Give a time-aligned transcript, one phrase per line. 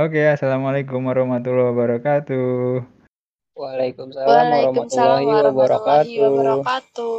[0.00, 2.80] Oke, assalamualaikum warahmatullahi wabarakatuh.
[3.52, 6.24] Waalaikumsalam Waalaikumsalam warahmatullahi warahmatullahi wabarakatuh.
[6.24, 7.16] wabarakatuh.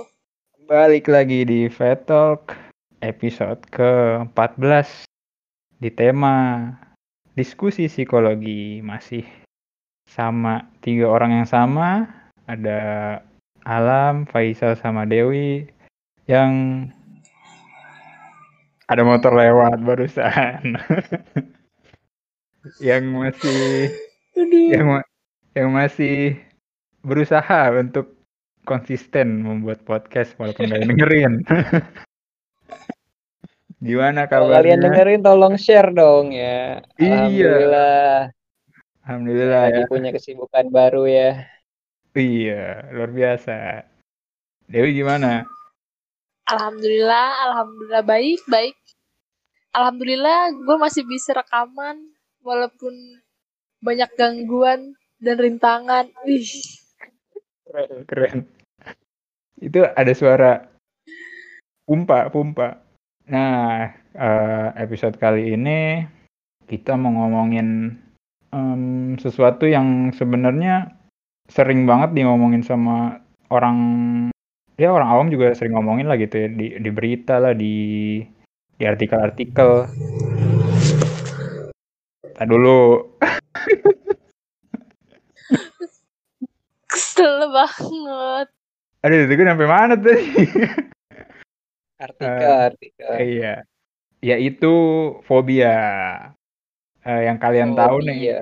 [0.65, 2.57] Balik lagi di Vet Talk
[3.05, 5.05] episode ke-14
[5.77, 6.33] di tema
[7.37, 9.29] diskusi psikologi masih
[10.09, 12.09] sama tiga orang yang sama
[12.49, 12.81] ada
[13.61, 15.69] Alam, Faisal sama Dewi
[16.25, 16.89] yang
[18.89, 20.81] ada motor lewat barusan
[22.77, 23.89] yang masih
[24.37, 25.09] yang ma-
[25.57, 26.37] yang masih
[27.01, 28.13] berusaha untuk
[28.63, 31.33] konsisten membuat podcast walaupun nggak dengerin.
[33.81, 34.93] Gimana Kalau kalian kabarnya?
[34.93, 36.85] dengerin tolong share dong ya.
[37.01, 37.09] Iya.
[37.17, 38.13] Alhamdulillah.
[39.01, 39.89] Alhamdulillah Lagi ya.
[39.89, 41.49] punya kesibukan baru ya.
[42.13, 43.81] Iya, luar biasa.
[44.69, 45.41] Dewi gimana?
[46.45, 48.77] Alhamdulillah, alhamdulillah baik, baik.
[49.71, 52.10] Alhamdulillah gue masih bisa rekaman
[52.41, 53.21] walaupun
[53.81, 56.09] banyak gangguan dan rintangan.
[56.25, 56.45] Wih,
[57.71, 58.37] Keren, keren.
[59.61, 60.67] Itu ada suara
[61.87, 62.83] pumpa, pumpa.
[63.31, 66.03] Nah, eh, episode kali ini
[66.67, 67.95] kita mau ngomongin
[68.51, 70.91] em, sesuatu yang sebenarnya
[71.47, 73.19] sering banget di ngomongin sama
[73.51, 73.77] orang
[74.79, 77.75] ya orang awam juga sering ngomongin lah gitu ya di, di berita lah di
[78.75, 79.87] di artikel-artikel.
[82.31, 82.79] Tadi dulu
[86.87, 88.47] kesel banget.
[89.01, 90.25] Aduh, itu gue sampai mana tadi?
[92.01, 93.11] Artikel, Eh, artikel.
[93.17, 93.53] Iya,
[94.21, 94.73] yaitu
[95.25, 95.77] fobia.
[97.01, 98.41] Eh, yang kalian tahu nih, Fobia.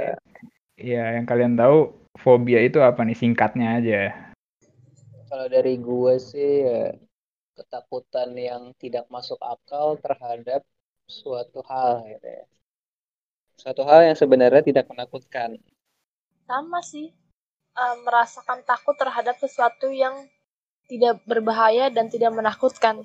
[0.79, 4.01] Iya, yang kalian tahu fobia itu apa nih singkatnya aja.
[5.27, 6.95] Kalau dari gue sih ya,
[7.55, 10.63] ketakutan yang tidak masuk akal terhadap
[11.07, 12.45] suatu hal gitu ya.
[13.59, 15.59] Suatu hal yang sebenarnya tidak menakutkan.
[16.47, 17.11] Sama sih,
[17.75, 20.15] eh, merasakan takut terhadap sesuatu yang
[20.87, 23.03] tidak berbahaya dan tidak menakutkan.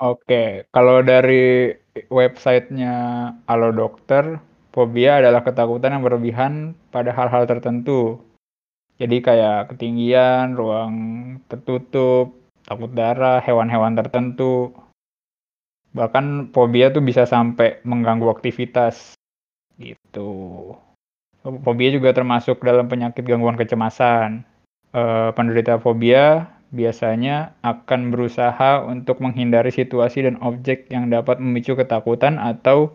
[0.00, 1.76] Oke, kalau dari
[2.08, 2.96] websitenya
[3.44, 4.40] Halo Dokter,
[4.72, 6.52] fobia adalah ketakutan yang berlebihan
[6.88, 8.20] pada hal-hal tertentu.
[8.96, 10.94] Jadi kayak ketinggian, ruang
[11.52, 12.32] tertutup,
[12.64, 14.72] takut darah, hewan-hewan tertentu.
[15.96, 19.16] Bahkan fobia tuh bisa sampai mengganggu aktivitas
[19.80, 20.76] gitu.
[21.40, 24.44] Fobia juga termasuk dalam penyakit gangguan kecemasan.
[24.92, 32.36] Eh, penderita fobia biasanya akan berusaha untuk menghindari situasi dan objek yang dapat memicu ketakutan
[32.36, 32.92] atau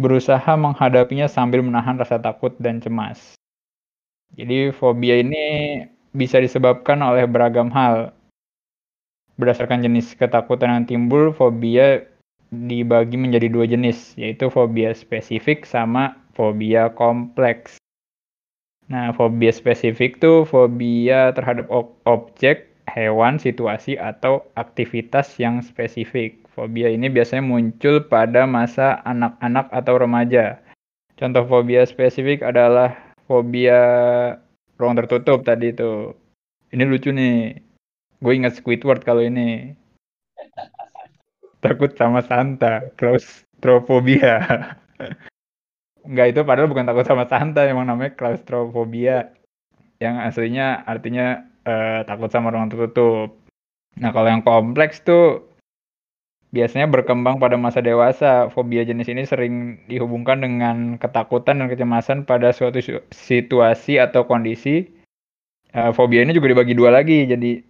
[0.00, 3.36] berusaha menghadapinya sambil menahan rasa takut dan cemas.
[4.32, 5.84] Jadi fobia ini
[6.14, 8.14] bisa disebabkan oleh beragam hal.
[9.36, 12.04] Berdasarkan jenis ketakutan yang timbul, fobia
[12.50, 17.78] dibagi menjadi dua jenis, yaitu fobia spesifik sama fobia kompleks.
[18.90, 26.42] Nah, fobia spesifik tuh fobia terhadap ob- objek, hewan, situasi, atau aktivitas yang spesifik.
[26.50, 30.58] Fobia ini biasanya muncul pada masa anak-anak atau remaja.
[31.14, 33.78] Contoh fobia spesifik adalah fobia
[34.74, 36.10] ruang tertutup tadi itu.
[36.74, 37.62] Ini lucu nih.
[38.18, 39.78] Gue ingat Squidward kalau ini.
[41.60, 44.40] Takut sama Santa, claustrophobia.
[46.08, 49.36] Enggak itu padahal bukan takut sama Santa, emang namanya claustrophobia.
[50.00, 53.36] Yang aslinya artinya eh, takut sama ruang tertutup.
[54.00, 55.44] Nah, kalau yang kompleks tuh
[56.50, 58.48] biasanya berkembang pada masa dewasa.
[58.48, 64.88] Fobia jenis ini sering dihubungkan dengan ketakutan dan kecemasan pada suatu su- situasi atau kondisi.
[65.70, 67.28] Eh, fobia ini juga dibagi dua lagi.
[67.28, 67.60] Jadi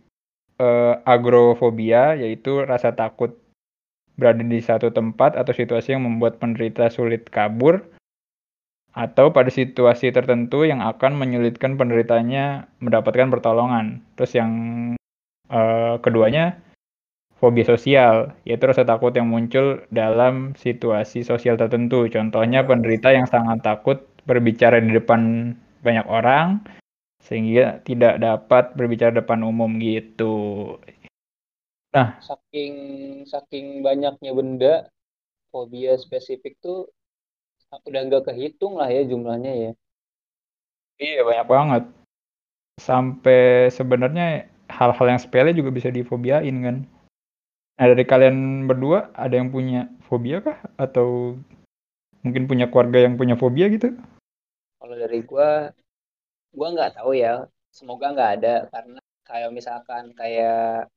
[0.62, 3.36] eh, agrofobia yaitu rasa takut
[4.20, 7.80] berada di satu tempat atau situasi yang membuat penderita sulit kabur
[8.92, 14.04] atau pada situasi tertentu yang akan menyulitkan penderitanya mendapatkan pertolongan.
[14.20, 14.52] Terus yang
[15.48, 16.60] eh, keduanya
[17.40, 22.04] fobia sosial, yaitu rasa takut yang muncul dalam situasi sosial tertentu.
[22.12, 26.60] Contohnya penderita yang sangat takut berbicara di depan banyak orang
[27.24, 30.76] sehingga tidak dapat berbicara depan umum gitu.
[32.22, 32.74] Saking
[33.26, 34.74] saking banyaknya benda,
[35.50, 36.86] fobia spesifik tuh
[37.86, 39.72] udah nggak kehitung lah ya jumlahnya ya.
[41.00, 41.84] Iya, banyak banget.
[42.78, 46.76] Sampai sebenarnya hal-hal yang sepele juga bisa difobiain kan.
[47.80, 50.60] Nah, dari kalian berdua ada yang punya fobia kah?
[50.76, 51.40] Atau
[52.20, 53.96] mungkin punya keluarga yang punya fobia gitu?
[54.78, 55.72] Kalau dari gua,
[56.52, 57.48] gua nggak tahu ya.
[57.72, 60.90] Semoga nggak ada karena kayak misalkan kayak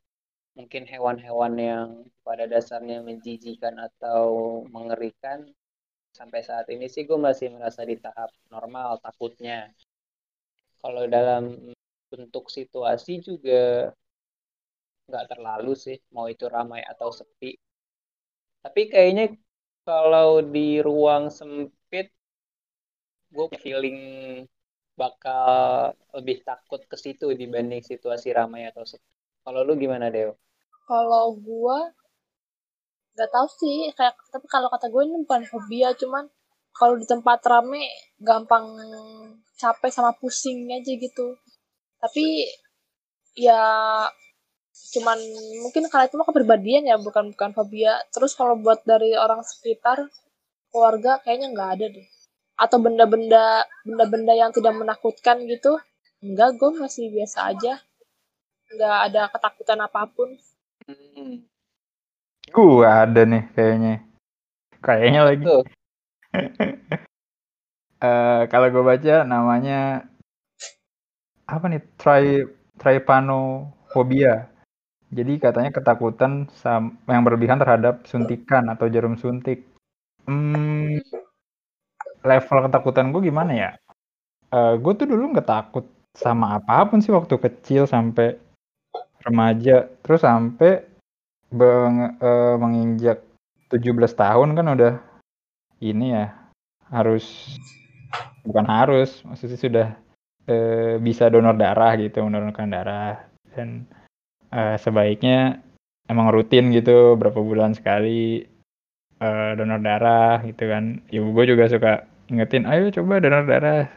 [0.53, 1.89] mungkin hewan-hewan yang
[2.21, 4.21] pada dasarnya menjijikan atau
[4.69, 5.49] mengerikan
[6.13, 9.73] sampai saat ini sih gue masih merasa di tahap normal takutnya.
[10.81, 11.57] Kalau dalam
[12.11, 13.89] bentuk situasi juga
[15.09, 17.57] nggak terlalu sih mau itu ramai atau sepi.
[18.63, 19.25] Tapi kayaknya
[19.87, 22.13] kalau di ruang sempit
[23.33, 23.99] gue feeling
[24.93, 30.39] bakal lebih takut ke situ dibanding situasi ramai atau sepi kalau lu gimana Deo?
[30.87, 31.91] Kalau gua
[33.13, 33.93] nggak tahu sih.
[33.93, 36.25] Kayak tapi kalau kata gue ini bukan fobia cuman
[36.73, 37.85] kalau di tempat rame
[38.17, 38.65] gampang
[39.57, 41.37] capek sama pusing aja gitu.
[42.01, 42.49] Tapi
[43.37, 43.61] ya
[44.73, 45.19] cuman
[45.61, 50.09] mungkin karena itu mah kepribadian ya bukan bukan fobia terus kalau buat dari orang sekitar
[50.73, 52.07] keluarga kayaknya nggak ada deh.
[52.57, 55.77] Atau benda-benda benda-benda yang tidak menakutkan gitu
[56.23, 57.83] enggak gue masih biasa aja
[58.71, 60.29] nggak ada ketakutan apa pun
[60.83, 61.47] Hmm.
[62.51, 64.03] Gua ada nih kayaknya.
[64.83, 65.45] Kayaknya lagi.
[68.03, 70.03] Eh, kalau gue baca namanya
[71.47, 71.79] apa nih?
[71.95, 72.43] Tri
[72.75, 74.51] trypanophobia.
[75.07, 79.63] Jadi katanya ketakutan sam- yang berlebihan terhadap suntikan atau jarum suntik.
[80.27, 80.99] Hmm,
[82.27, 83.71] level ketakutan gue gimana ya?
[84.51, 88.35] Eh, gue tuh dulu nggak takut sama apa pun sih waktu kecil sampai
[89.23, 90.83] remaja, terus sampai
[91.49, 93.23] beng- eh, menginjak
[93.71, 94.93] 17 tahun kan udah
[95.81, 96.27] ini ya
[96.93, 97.57] harus
[98.45, 99.87] bukan harus maksudnya sudah
[100.47, 103.23] eh, bisa donor darah gitu mendonorkan darah.
[103.53, 103.87] Dan
[104.51, 105.61] eh, sebaiknya
[106.11, 108.43] emang rutin gitu berapa bulan sekali
[109.19, 110.99] eh, donor darah gitu kan.
[111.09, 111.91] Ibu gue juga suka
[112.27, 113.87] ingetin ayo coba donor darah.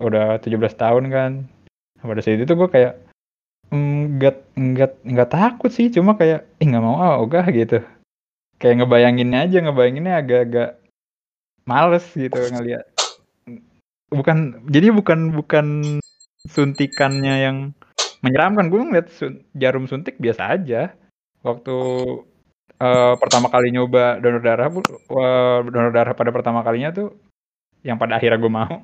[0.00, 1.32] Udah 17 tahun kan.
[2.00, 3.09] Pada saat itu gue kayak
[3.70, 7.80] enggak enggak enggak takut sih cuma kayak ih nggak mau ah ogah gitu.
[8.60, 10.70] Kayak ngebayanginnya aja ngebayanginnya agak-agak
[11.64, 12.84] males gitu ngelihat
[14.10, 15.66] bukan jadi bukan bukan
[16.44, 17.56] suntikannya yang
[18.20, 18.68] menyeramkan.
[18.68, 20.92] Gue ngeliat sun- jarum suntik biasa aja.
[21.40, 21.76] Waktu
[22.76, 27.16] eh, pertama kali nyoba donor darah eh, donor darah pada pertama kalinya tuh
[27.80, 28.74] yang pada akhirnya gue mau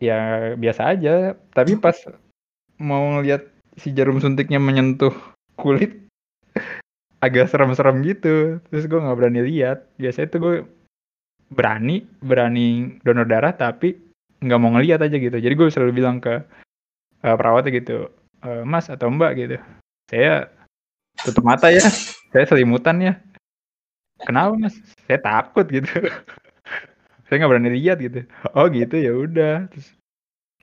[0.00, 1.36] ya biasa aja.
[1.52, 1.98] Tapi pas
[2.80, 3.44] mau ngeliat
[3.78, 5.12] si jarum suntiknya menyentuh
[5.54, 5.94] kulit
[7.24, 8.58] agak serem-serem gitu.
[8.72, 9.86] Terus gue nggak berani lihat.
[10.00, 10.56] Biasanya tuh gue
[11.50, 13.98] berani berani donor darah tapi
[14.40, 15.36] nggak mau ngeliat aja gitu.
[15.36, 16.40] Jadi gue selalu bilang ke
[17.22, 18.08] eh, perawatnya gitu
[18.40, 19.56] "Eh, mas atau mbak gitu.
[20.08, 20.48] Saya
[21.22, 21.84] tutup mata ya.
[22.32, 23.14] Saya selimutan ya.
[24.24, 24.76] Kenapa mas?
[25.04, 25.90] Saya takut gitu.
[27.28, 28.24] Saya nggak berani lihat gitu.
[28.56, 29.68] Oh gitu ya udah.
[29.70, 29.88] Terus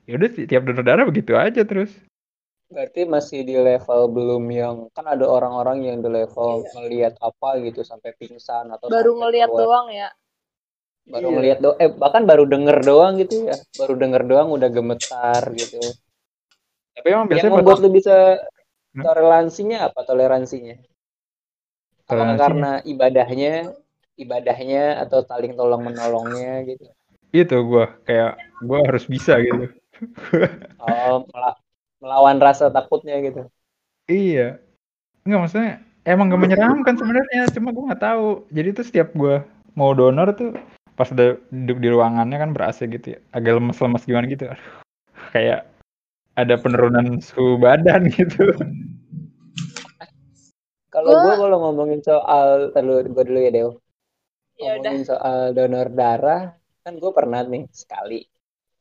[0.08, 1.92] ya udah tiap donor darah begitu aja terus
[2.68, 7.80] berarti masih di level belum yang kan ada orang-orang yang di level ngelihat apa gitu
[7.80, 9.48] sampai pingsan atau baru keluar.
[9.48, 10.08] doang ya
[11.08, 11.34] baru Iya.
[11.40, 15.80] ngelihat doang eh bahkan baru denger doang gitu ya baru denger doang udah gemetar gitu
[16.92, 18.16] tapi emang yang biasanya membuat pas- lu bisa
[18.88, 19.04] Hmm?
[19.04, 20.74] toleransinya apa toleransinya
[22.08, 22.40] apakah Toleransinya?
[22.40, 23.52] karena ibadahnya
[24.16, 26.84] ibadahnya atau saling tolong menolongnya gitu
[27.32, 29.68] itu gue kayak gue harus bisa gitu
[30.80, 31.60] oh mela-
[31.98, 33.46] melawan rasa takutnya gitu
[34.08, 34.56] Iya.
[35.28, 35.72] Enggak maksudnya
[36.08, 38.48] emang gak menyeramkan sebenarnya, cuma gue nggak tahu.
[38.48, 39.44] Jadi tuh setiap gue
[39.76, 40.56] mau donor tuh
[40.96, 44.48] pas udah duduk di ruangannya kan ber AC gitu ya, agak lemes-lemes gimana gitu.
[44.48, 44.80] Aduh,
[45.36, 45.68] kayak
[46.40, 48.48] ada penurunan suhu badan gitu.
[50.88, 53.68] kalau Gua- gue kalau ngomongin soal terlalu gue dulu ya Dew
[54.56, 56.42] ya udah ngomongin soal donor darah
[56.80, 58.24] kan gue pernah nih sekali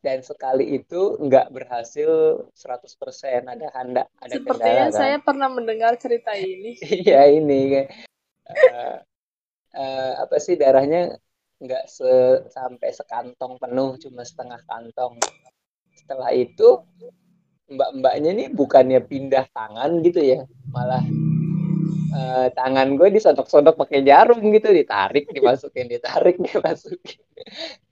[0.06, 4.94] dan sekali itu nggak berhasil 100% ada handa ada kendala sepertinya kan?
[4.94, 6.78] saya pernah mendengar cerita ini.
[7.06, 7.62] Iya ini.
[7.74, 7.88] Kayak
[8.48, 8.98] eh,
[9.76, 11.18] eh, apa sih darahnya
[11.58, 15.18] nggak se- sampai sekantong penuh cuma setengah kantong.
[15.98, 16.86] Setelah itu
[17.68, 20.40] mbak-mbaknya nih bukannya pindah tangan gitu ya
[20.72, 21.04] malah
[22.16, 27.22] eh, tangan gue disodok-sodok pakai jarum gitu ditarik dimasukin ditarik dimasukin.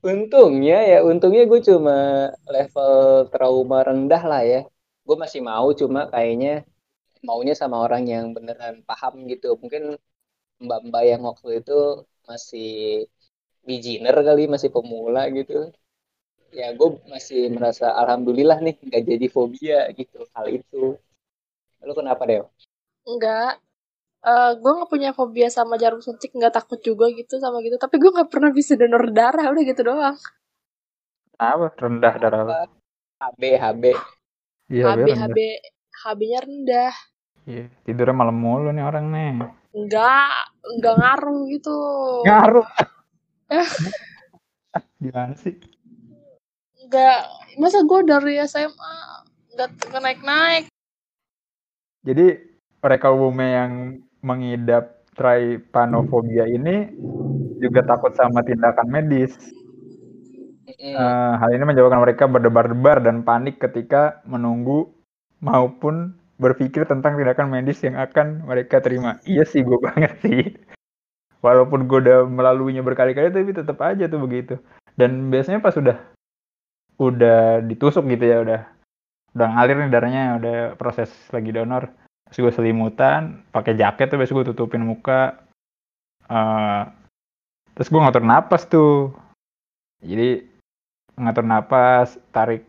[0.06, 1.96] Untungnya ya untungnya gue cuma
[2.56, 2.94] level
[3.32, 4.60] trauma rendah lah ya.
[5.08, 6.50] Gue masih mau cuma kayaknya
[7.28, 9.48] maunya sama orang yang beneran paham gitu.
[9.62, 9.84] Mungkin
[10.66, 11.74] mbak-mbak yang waktu itu
[12.30, 12.66] masih
[13.68, 15.54] beginner kali masih pemula gitu.
[16.60, 20.96] Ya gue masih merasa alhamdulillah nih nggak jadi fobia gitu hal itu.
[21.88, 22.40] Lu kenapa deh
[23.06, 23.62] enggak
[24.26, 28.02] Eh gue nggak punya fobia sama jarum suntik nggak takut juga gitu sama gitu tapi
[28.02, 30.18] gue nggak pernah bisa donor darah udah gitu doang
[31.38, 31.68] Apa?
[31.78, 32.52] Rendah darah lu.
[33.22, 33.84] HB HB
[34.74, 35.08] Iya, HB.
[35.14, 35.38] HB
[35.96, 36.94] HB-nya rendah
[37.46, 39.46] Iya, tidurnya malam mulu nih orang nih.
[39.78, 40.34] enggak
[40.66, 41.76] enggak ngaruh gitu
[42.26, 42.68] Ngaruh.
[45.04, 45.54] Gimana sih?
[46.90, 47.20] Nggak,
[47.62, 48.94] masa gue dari SMA
[49.54, 50.64] nggak nggak naik-naik.
[52.02, 52.26] Jadi
[52.82, 53.74] mereka umumnya yang
[54.26, 56.90] mengidap trypanofobia ini
[57.62, 59.38] juga takut sama tindakan medis.
[60.66, 64.90] Eh, hal ini menyebabkan mereka berdebar-debar dan panik ketika menunggu
[65.40, 69.22] maupun berpikir tentang tindakan medis yang akan mereka terima.
[69.24, 70.42] Iya sih, gue banget sih.
[71.40, 74.58] Walaupun gue udah melaluinya berkali-kali, tapi tetap aja tuh begitu.
[74.98, 75.96] Dan biasanya pas udah
[76.98, 78.62] udah ditusuk gitu ya, udah
[79.36, 81.92] udah ngalir nih darahnya, udah proses lagi donor.
[82.30, 85.38] Terus gue selimutan, pakai jaket tuh, besok gue tutupin muka.
[86.26, 86.84] Eh,
[87.78, 89.14] terus gue ngatur napas tuh.
[90.02, 90.42] Jadi
[91.16, 92.66] ngatur napas, tarik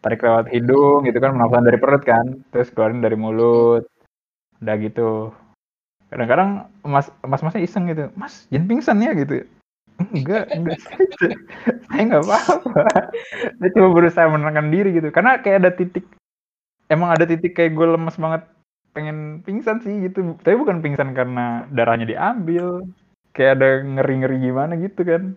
[0.00, 3.82] tarik lewat hidung gitu kan, pernapasan dari perut kan, terus keluarin dari mulut.
[4.62, 5.34] Udah gitu.
[6.06, 9.42] Kadang-kadang mas mas-masnya iseng gitu, Mas, jangan pingsan ya gitu.
[9.98, 11.02] Enggak, enggak saya,
[11.90, 12.82] saya nggak apa-apa.
[13.58, 15.08] Dia cuma berusaha menenangkan diri gitu.
[15.10, 16.06] Karena kayak ada titik,
[16.86, 18.46] emang ada titik kayak gue lemes banget
[18.96, 20.40] pengen pingsan sih gitu.
[20.40, 22.80] Tapi bukan pingsan karena darahnya diambil.
[23.36, 25.36] Kayak ada ngeri-ngeri gimana gitu kan.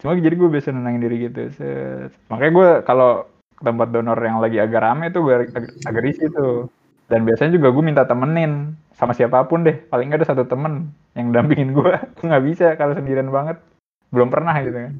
[0.00, 1.52] Cuma jadi gue biasa nenangin diri gitu.
[1.52, 2.16] Set.
[2.32, 3.28] Makanya gue kalau
[3.60, 6.72] tempat donor yang lagi agak rame tuh gue agak, agak risih tuh.
[7.12, 9.76] Dan biasanya juga gue minta temenin sama siapa pun deh.
[9.92, 11.92] Paling nggak ada satu temen yang dampingin gue.
[12.16, 13.60] Gue nggak bisa kalau sendirian banget.
[14.08, 14.94] Belum pernah gitu kan.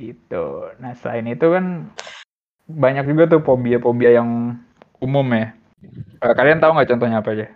[0.00, 0.44] Itu.
[0.80, 1.92] Nah selain itu kan
[2.72, 4.56] banyak juga tuh fobia-fobia yang
[5.02, 5.52] umum ya.
[6.18, 7.46] Eh, Kalian tahu nggak contohnya apa aja?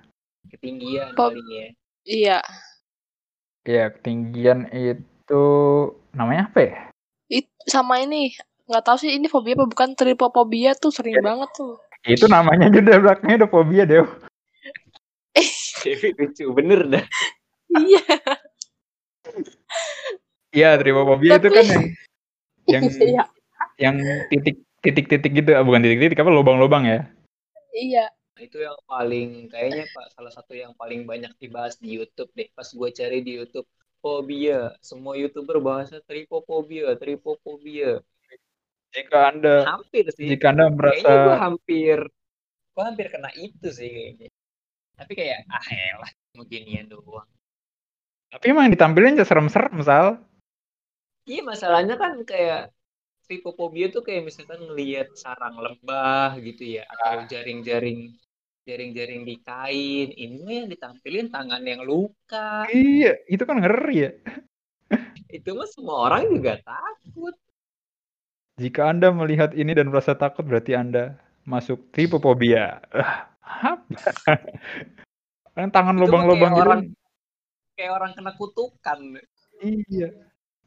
[0.47, 1.67] Ketinggian Pop- paling ya.
[2.05, 2.39] Iya.
[3.67, 5.45] Ya ketinggian itu
[6.11, 6.75] namanya apa ya?
[7.27, 8.31] It, sama ini
[8.67, 11.79] nggak tahu sih ini fobia apa bukan tripofobia tuh sering banget tuh.
[12.03, 14.07] Itu namanya aja udah belakangnya udah fobia deh.
[15.83, 17.05] Tapi lucu bener dah.
[17.77, 18.03] iya.
[20.51, 21.85] Iya, tripofobia itu Tapi- kan yang
[22.67, 23.25] yang Iya.
[23.77, 23.97] yang
[24.31, 27.11] titik titik-titik gitu, ah, bukan titik-titik apa lubang-lubang ya?
[27.77, 28.09] Iya.
[28.09, 32.49] Nah, itu yang paling kayaknya Pak salah satu yang paling banyak dibahas di YouTube deh.
[32.57, 33.69] Pas gue cari di YouTube
[34.01, 38.01] fobia, semua YouTuber bahasa tripofobia, tripofobia.
[38.97, 40.25] Jika Anda Hampir sih.
[40.25, 41.99] jika Anda Kayaknya gue merasa hampir
[42.77, 44.29] gue hampir kena itu sih kayaknya.
[44.97, 47.29] Tapi kayak ah elah beginian doang.
[48.27, 50.21] tapi emang yang ditampilin aja serem-serem misal.
[51.25, 52.76] Iya masalahnya kan kayak
[53.27, 58.15] tripofobia tuh kayak misalkan ngelihat sarang lebah gitu ya atau jaring-jaring
[58.67, 60.09] jaring-jaring di kain.
[60.11, 62.67] Ini mah yang ditampilin tangan yang luka.
[62.67, 64.11] Iya, itu kan ngeri ya.
[65.31, 67.35] Itu mah semua orang juga takut.
[68.57, 71.15] Jika Anda melihat ini dan merasa takut berarti Anda
[71.47, 72.83] masuk tripofobia.
[73.47, 73.95] Ah, apa?
[75.55, 76.63] Kan tangan lubang-lubang gitu.
[76.67, 76.83] orang-
[77.77, 78.99] Kayak orang kena kutukan.
[79.63, 80.09] Iya.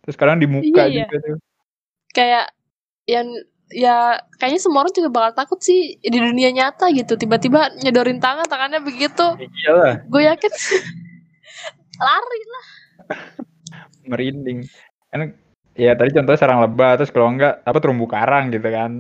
[0.06, 1.06] Terus kadang di muka Iya, iya.
[1.10, 1.38] juga tuh.
[2.20, 2.52] Kayak
[3.08, 3.28] yang
[3.72, 8.50] ya kayaknya semua orang juga bakal takut sih di dunia nyata gitu tiba-tiba nyedorin tangan
[8.50, 10.52] tangannya begitu Iyalah, gue yakin
[12.06, 12.66] lari lah
[14.10, 14.66] merinding.
[15.14, 15.38] Kan
[15.78, 18.92] ya tadi contohnya sarang lebah terus kalau enggak apa terumbu karang gitu kan.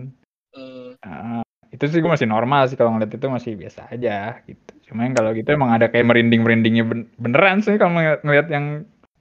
[0.53, 4.71] Hmm, Ah, itu sih gue masih normal sih kalau ngeliat itu masih biasa aja gitu.
[4.89, 8.65] Cuma yang kalau gitu emang ada kayak merinding-merindingnya ben- beneran sih kalau ngeliat, ngeliat yang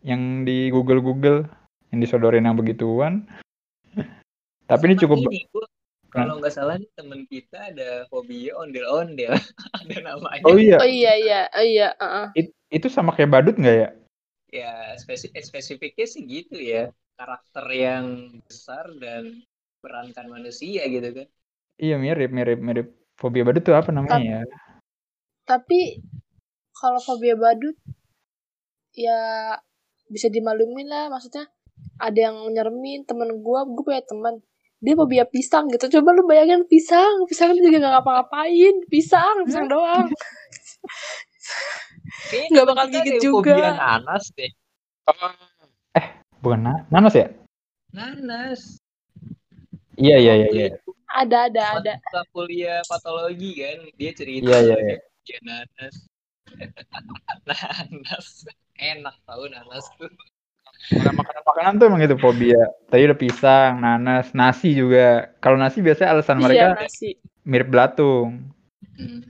[0.04, 1.44] yang di Google Google
[1.92, 3.28] yang disodorin yang begituan.
[4.68, 5.72] Tapi ini cukup ini, gua-
[6.08, 9.32] kalau nggak salah nih temen kita ada fobia ondel-ondel.
[9.84, 10.44] ada namanya.
[10.44, 12.26] Oh iya, oh iya iya oh iya heeh.
[12.36, 13.88] it- itu sama kayak badut nggak ya?
[14.48, 16.88] Ya spesi- eh, spesifiknya sih gitu ya.
[17.18, 19.44] Karakter yang besar dan
[19.84, 21.28] perankan manusia gitu kan.
[21.80, 22.86] Iya mirip mirip mirip.
[23.18, 24.40] Fobia badut tuh apa namanya ya?
[25.48, 26.04] tapi
[26.76, 27.72] kalau fobia badut
[28.92, 29.56] ya
[30.12, 31.48] bisa dimaklumin lah maksudnya
[31.98, 34.44] ada yang nyermin temen gue gue punya teman
[34.78, 40.06] dia fobia pisang gitu coba lu bayangin pisang pisang juga gak ngapa-ngapain pisang pisang doang
[42.28, 43.72] Nggak bakal gigit juga.
[43.74, 44.52] Nanas deh.
[46.38, 47.26] Bukan na- nanas ya?
[47.90, 48.78] Nanas.
[49.98, 50.48] Iya iya iya.
[50.52, 50.66] Iya.
[51.08, 55.94] ada ada ada mata kuliah patologi kan dia cerita Iya, iya, dia fobia nanas.
[57.48, 58.26] nanas.
[58.78, 60.12] Enak tahu nanas tuh.
[60.88, 62.62] Makan makanan makanan tuh emang itu fobia.
[62.88, 65.34] Tadi udah pisang, nanas, nasi juga.
[65.42, 67.08] Kalau nasi biasanya alasan iya mereka nasi
[67.44, 68.48] mirip belatung.
[68.96, 69.28] Hmm.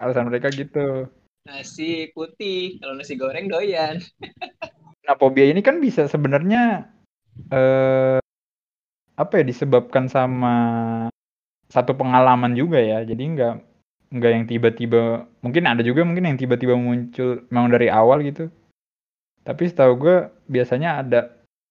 [0.00, 1.10] Alasan mereka gitu.
[1.44, 3.98] Nasi putih, kalau nasi goreng doyan.
[5.00, 6.86] Nah, fobia ini kan bisa sebenarnya
[7.50, 8.22] eh
[9.18, 10.54] apa ya disebabkan sama
[11.66, 13.02] satu pengalaman juga ya.
[13.02, 13.54] Jadi nggak
[14.14, 18.54] nggak yang tiba-tiba mungkin ada juga mungkin yang tiba-tiba muncul memang dari awal gitu.
[19.40, 20.16] Tapi setahu gue
[20.46, 21.20] biasanya ada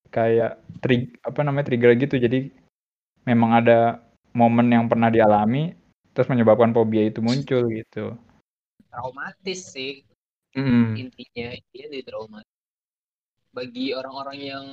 [0.10, 2.16] kayak trig apa namanya trigger gitu.
[2.18, 2.50] Jadi
[3.30, 4.02] memang ada
[4.34, 5.78] momen yang pernah dialami
[6.14, 8.18] terus menyebabkan fobia itu muncul gitu.
[8.90, 10.06] Traumatis sih.
[10.50, 10.98] Mm.
[10.98, 12.42] intinya dia di trauma
[13.54, 14.66] bagi orang-orang yang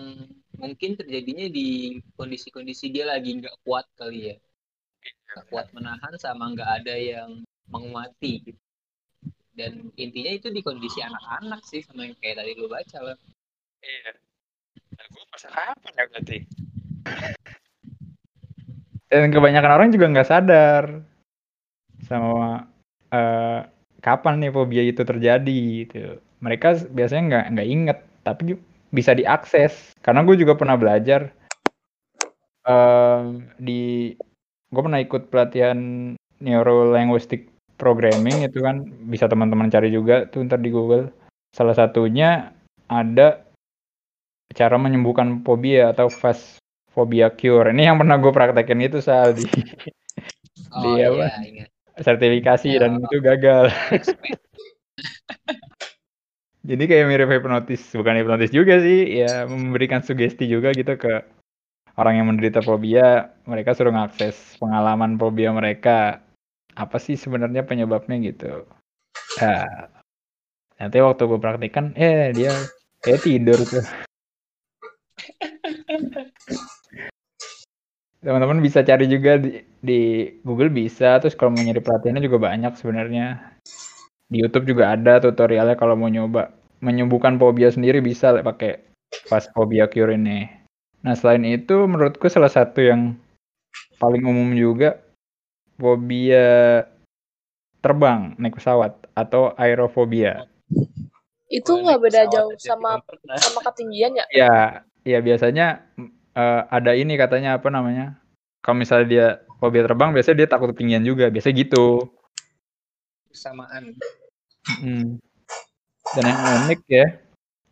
[0.56, 4.36] mungkin terjadinya di kondisi-kondisi dia lagi nggak kuat kali ya.
[5.04, 8.65] Nggak kuat menahan sama nggak ada yang menguati gitu
[9.56, 13.16] dan intinya itu di kondisi anak-anak sih sama yang kayak tadi lu baca lah.
[13.80, 14.12] Iya.
[14.96, 16.38] Nah, gue masa kapan ya berarti?
[19.08, 20.84] Dan kebanyakan orang juga nggak sadar
[22.04, 22.68] sama
[23.10, 23.60] uh,
[24.04, 25.58] kapan nih fobia itu terjadi
[25.88, 26.20] gitu.
[26.44, 27.98] Mereka biasanya nggak nggak inget
[28.28, 28.60] tapi
[28.92, 29.96] bisa diakses.
[30.04, 31.32] Karena gue juga pernah belajar
[32.68, 34.12] uh, di
[34.68, 36.12] gue pernah ikut pelatihan
[36.44, 41.12] neuro linguistic programming itu kan bisa teman-teman cari juga tuh ntar di Google
[41.52, 42.52] salah satunya
[42.88, 43.46] ada
[44.52, 46.60] cara menyembuhkan fobia atau fast
[46.96, 47.72] phobia cure.
[47.76, 49.44] Ini yang pernah gue praktekin itu soal di
[50.72, 51.26] oh, di iya, apa?
[51.44, 51.68] Ingat.
[51.96, 53.72] sertifikasi Ya, dan itu gagal.
[56.66, 61.22] Jadi kayak mirip hipnotis, bukan hipnotis juga sih, ya memberikan sugesti juga gitu ke
[61.94, 66.25] orang yang menderita fobia, mereka suruh ngakses pengalaman fobia mereka.
[66.76, 68.68] Apa sih sebenarnya penyebabnya gitu.
[69.40, 69.64] Nah,
[70.76, 72.52] nanti waktu gue praktikan, eh dia
[73.00, 73.84] kayak tidur tuh.
[78.20, 82.72] Teman-teman bisa cari juga di, di Google bisa, terus kalau mau nyari pelatihannya juga banyak
[82.76, 83.56] sebenarnya.
[84.26, 86.50] Di YouTube juga ada tutorialnya kalau mau nyoba
[86.82, 88.82] menyembuhkan fobia sendiri bisa lah pakai
[89.30, 90.44] Fast Phobia Cure ini.
[91.06, 93.14] Nah selain itu menurutku salah satu yang
[94.02, 95.05] paling umum juga
[95.76, 96.84] fobia
[97.84, 100.48] terbang naik pesawat atau aerofobia.
[101.46, 103.38] Itu nggak beda jauh sama pernah.
[103.38, 104.24] sama ketinggian ya?
[104.34, 104.56] Ya,
[105.06, 105.86] ya biasanya
[106.34, 108.18] eh, ada ini katanya apa namanya?
[108.60, 109.26] Kalau misalnya dia
[109.62, 112.10] fobia terbang, biasanya dia takut ketinggian juga, biasa gitu.
[113.30, 113.94] Kesamaan.
[114.82, 115.22] Hmm.
[116.18, 117.06] Dan yang unik ya,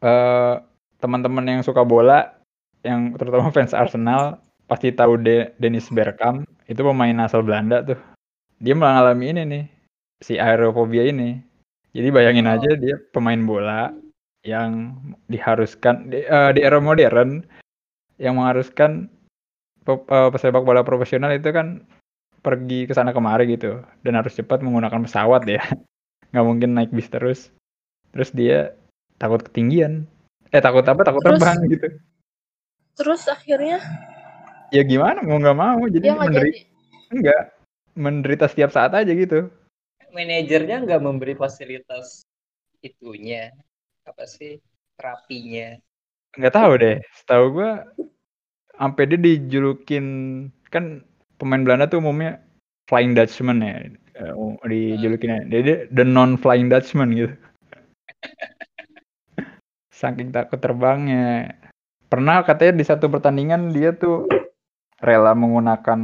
[0.06, 0.54] eh,
[1.02, 2.38] teman-teman yang suka bola,
[2.86, 4.38] yang terutama fans Arsenal,
[4.70, 7.98] pasti tahu De Dennis Bergkamp, itu pemain asal Belanda tuh.
[8.60, 9.64] Dia mengalami ini nih,
[10.20, 11.36] si aerofobia ini.
[11.94, 12.54] Jadi bayangin Oh.
[12.58, 13.94] aja dia pemain bola
[14.42, 14.98] yang
[15.28, 17.46] diharuskan di, eh, di era modern
[18.18, 19.08] yang mengharuskan
[19.82, 21.80] pe- eh, pesepak bola profesional itu kan
[22.44, 25.64] pergi ke sana kemari gitu dan harus cepat menggunakan pesawat ya
[26.36, 27.48] nggak mungkin naik bis terus
[28.12, 28.76] terus dia
[29.16, 30.04] takut ketinggian
[30.52, 31.40] eh takut apa takut Terus?
[31.40, 31.88] terbang gitu
[32.94, 33.80] Terus akhirnya
[34.72, 37.12] ya gimana mau nggak mau jadi dia nggak menderita jadi.
[37.12, 37.42] enggak
[37.94, 39.50] menderita setiap saat aja gitu
[40.14, 42.22] Manajernya nggak memberi fasilitas
[42.78, 43.50] itunya.
[44.06, 44.62] Apa sih?
[44.94, 45.74] Terapinya.
[46.34, 47.86] nggak tahu deh setahu gua
[48.74, 50.06] sampai dia dijulukin
[50.66, 51.06] kan
[51.38, 52.42] pemain Belanda tuh umumnya
[52.90, 53.86] Flying Dutchman ya
[54.18, 54.34] eh,
[54.66, 57.30] dijulukinnya dia, dia the non Flying Dutchman gitu
[60.02, 61.54] saking takut terbangnya
[62.10, 64.26] pernah katanya di satu pertandingan dia tuh
[65.04, 66.00] rela menggunakan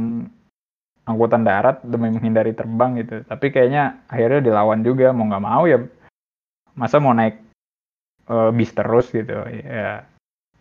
[1.09, 3.25] angkutan darat demi menghindari terbang gitu.
[3.25, 5.09] Tapi kayaknya akhirnya dilawan juga.
[5.11, 5.81] Mau nggak mau ya
[6.77, 7.41] masa mau naik
[8.29, 9.33] eh, bis terus gitu.
[9.49, 10.05] Ya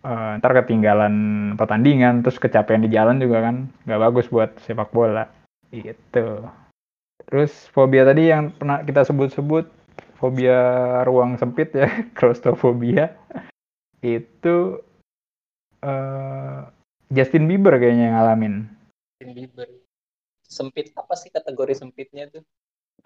[0.00, 1.14] eh, ntar ketinggalan
[1.60, 5.28] pertandingan terus kecapean di jalan juga kan nggak bagus buat sepak bola.
[5.70, 6.48] Gitu.
[7.30, 9.70] Terus fobia tadi yang pernah kita sebut-sebut
[10.18, 10.58] fobia
[11.06, 13.12] ruang sempit ya claustrophobia.
[14.00, 14.80] Itu
[15.84, 16.79] eh,
[17.10, 18.54] Justin Bieber kayaknya yang ngalamin
[19.18, 19.68] Justin Bieber.
[20.50, 22.42] Sempit apa sih kategori sempitnya tuh?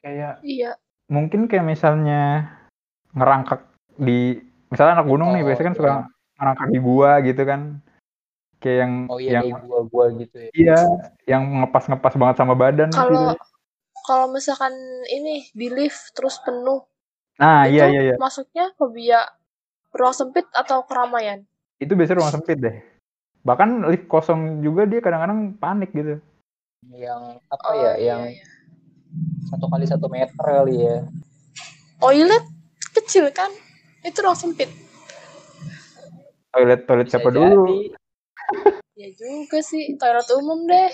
[0.01, 0.77] kayak Iya.
[1.09, 2.51] mungkin kayak misalnya
[3.17, 3.64] ngerangkak
[3.97, 4.37] di
[4.69, 5.81] misalnya anak gunung nih Oh, biasanya kan iya.
[5.81, 5.93] suka
[6.35, 7.61] ngerangkak di gua gitu kan
[8.59, 10.51] kayak yang Oh iya yang gua-gua gitu ya.
[10.53, 10.79] iya
[11.29, 13.01] yang ngepas-ngepas banget sama badan gitu.
[13.01, 13.37] Kalau
[14.05, 14.73] kalau misalkan
[15.09, 16.85] ini di lift terus penuh,
[17.40, 19.25] nah itu iya iya iya masuknya fobia
[19.97, 21.40] ruang sempit atau keramaian?
[21.81, 22.77] itu biasanya ruang sempit deh
[23.44, 26.16] bahkan lift kosong juga dia kadang-kadang panik gitu
[26.85, 27.92] Yang apa Oh, ya?
[27.94, 28.44] iya, Yang iya.
[29.46, 30.96] satu kali satu meter kali ya.
[31.96, 32.44] Toilet
[32.92, 33.48] kecil kan?
[34.00, 34.68] Itu ruang sempit.
[36.50, 37.78] toilet toilet Bisa siapa dulu jadi.
[38.94, 40.87] Ya juga sih, toilet umum deh.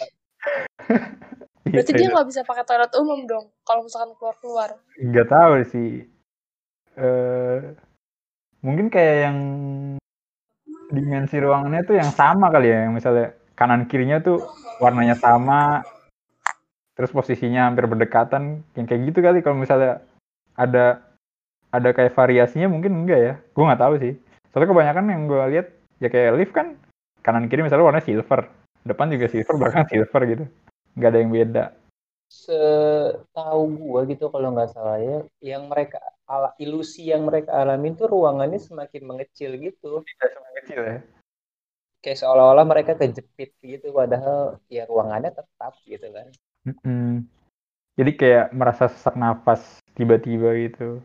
[1.74, 4.80] Berarti dia nggak bisa pakai toilet umum dong, kalau misalkan keluar-keluar.
[4.96, 5.90] nggak tahu sih
[6.92, 7.58] eh
[8.60, 9.38] mungkin kayak yang
[10.90, 12.86] dimensi ruangannya tuh yang sama kali ya.
[12.86, 14.42] Yang misalnya kanan kirinya tuh
[14.82, 15.86] warnanya sama
[16.98, 19.40] terus posisinya hampir berdekatan yang kayak gitu kali.
[19.40, 20.04] Kalau misalnya
[20.58, 21.00] ada
[21.70, 23.34] ada kayak variasinya mungkin enggak ya.
[23.54, 24.14] Gue nggak tahu sih.
[24.50, 25.66] Soalnya kebanyakan yang gue lihat
[26.02, 26.74] ya kayak lift kan
[27.22, 28.48] kanan kiri misalnya warna silver
[28.84, 30.44] depan juga silver belakang silver gitu.
[30.96, 31.64] Nggak ada yang beda.
[32.30, 35.98] Setahu gua gitu kalau nggak salah ya yang mereka
[36.30, 40.06] ala ilusi yang mereka alamin tuh ruangannya semakin mengecil gitu.
[40.06, 40.98] Semakin kecil ya.
[42.00, 46.30] Kayak seolah-olah mereka kejepit gitu padahal ya ruangannya tetap gitu kan.
[46.60, 47.24] Mm-mm.
[47.96, 51.00] jadi kayak merasa sesak nafas tiba-tiba gitu.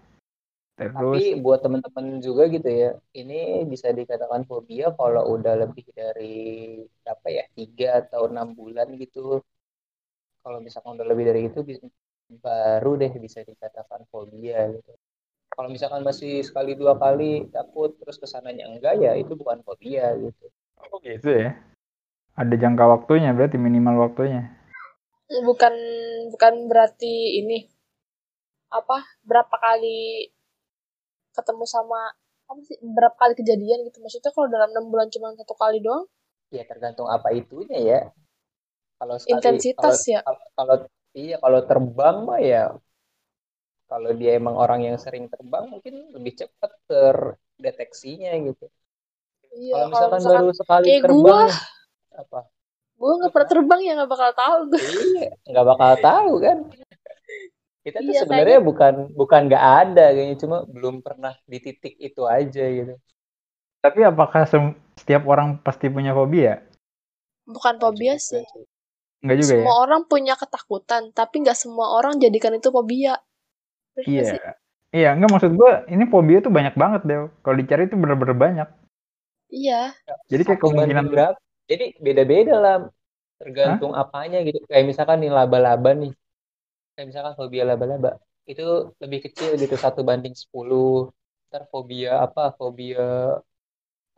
[0.75, 6.83] Terus tapi buat teman-teman juga gitu ya ini bisa dikatakan fobia kalau udah lebih dari
[7.07, 9.39] apa ya tiga atau enam bulan gitu.
[10.43, 11.59] Kalau misalkan udah lebih dari itu
[12.39, 14.94] baru deh bisa dikatakan fobia gitu
[15.55, 20.11] kalau misalkan masih sekali dua kali takut terus ke sananya enggak ya itu bukan fobia
[20.19, 20.45] gitu.
[20.91, 21.55] Oh gitu ya?
[22.35, 24.51] Ada jangka waktunya berarti minimal waktunya?
[25.31, 25.73] Bukan
[26.35, 27.63] bukan berarti ini
[28.69, 30.29] apa berapa kali
[31.31, 32.11] ketemu sama
[32.45, 34.03] apa sih berapa kali kejadian gitu.
[34.03, 36.05] Maksudnya kalau dalam enam bulan cuma satu kali doang?
[36.51, 37.99] Ya tergantung apa itunya ya.
[38.99, 40.19] Kalau sekali Intensitas kalau, ya?
[40.21, 40.75] kalau, kalau
[41.15, 42.63] iya kalau terbang mah ya
[43.85, 48.65] kalau dia emang orang yang sering terbang mungkin lebih cepat terdeteksinya gitu.
[49.55, 51.45] Iya kalau misalkan, baru sekali kayak terbang gua.
[52.15, 52.39] apa?
[52.95, 56.57] Gue nggak pernah terbang ya nggak bakal tahu gue iya nggak bakal tahu kan.
[57.85, 62.25] Kita tuh Iya, sebenarnya bukan bukan nggak ada kayaknya cuma belum pernah di titik itu
[62.25, 62.97] aja gitu.
[63.85, 64.49] Tapi apakah
[64.97, 66.65] setiap orang pasti punya fobia?
[67.45, 68.41] Bukan fobia sih.
[69.21, 69.57] Enggak juga ya?
[69.61, 73.21] semua orang punya ketakutan tapi nggak semua orang jadikan itu fobia
[74.03, 74.23] iya.
[74.35, 74.39] sih?
[74.95, 78.67] iya enggak maksud gua ini fobia tuh banyak banget deh kalau dicari tuh bener-bener banyak.
[79.51, 79.95] Iya.
[80.27, 82.75] Jadi kayak kemungkinan berapa jadi beda-beda lah
[83.41, 84.61] tergantung apanya gitu.
[84.69, 86.11] Kayak misalkan nih laba-laba nih.
[86.93, 88.21] Kayak misalkan fobia laba-laba.
[88.45, 91.09] Itu lebih kecil gitu satu banding 10
[91.49, 93.39] ntar fobia apa fobia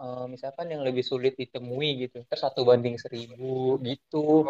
[0.01, 2.23] eh, misalkan yang lebih sulit ditemui gitu.
[2.27, 4.47] Ntar satu banding seribu gitu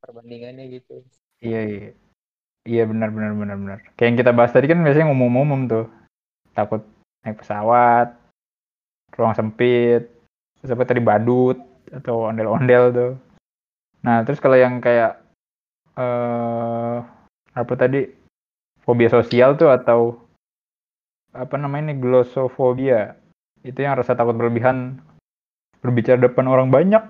[0.00, 1.02] perbandingannya gitu.
[1.42, 1.90] Iya iya.
[2.66, 3.78] Iya benar benar benar benar.
[3.94, 5.86] Kayak yang kita bahas tadi kan biasanya ngomong-ngomong tuh.
[6.50, 6.82] Takut
[7.22, 8.18] naik pesawat,
[9.14, 10.10] ruang sempit,
[10.58, 11.62] terus apa tadi badut
[11.94, 13.12] atau ondel-ondel tuh.
[14.02, 15.22] Nah, terus kalau yang kayak
[15.96, 16.96] eh
[17.56, 18.10] apa tadi
[18.82, 20.18] fobia sosial tuh atau
[21.30, 23.14] apa namanya ini glossofobia.
[23.62, 24.98] Itu yang rasa takut berlebihan
[25.78, 27.02] berbicara depan orang banyak.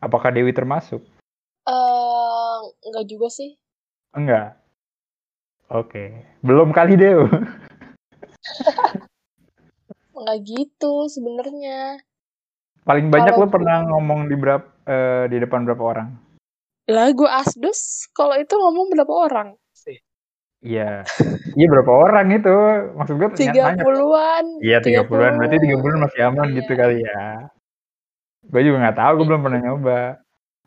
[0.00, 1.04] Apakah Dewi termasuk?
[1.68, 3.58] Eh, nggak juga sih
[4.16, 4.56] Enggak.
[5.68, 7.12] Oke, belum kali deh.
[10.18, 12.02] nggak gitu sebenarnya
[12.82, 14.66] Paling banyak Kalau lo pernah ngomong di berapa
[15.30, 16.08] di depan berapa orang?
[16.88, 19.48] lah gue asdos kalau itu ngomong berapa orang
[20.58, 21.06] Iya.
[21.54, 22.50] Iya berapa orang itu?
[22.98, 25.38] Maksud gue tiga puluhan Iya 30-an.
[25.38, 26.56] Berarti 30-an masih aman Iya.
[26.58, 27.46] gitu kali ya.
[28.42, 30.00] Gue juga nggak tahu, gue belum pernah nyoba.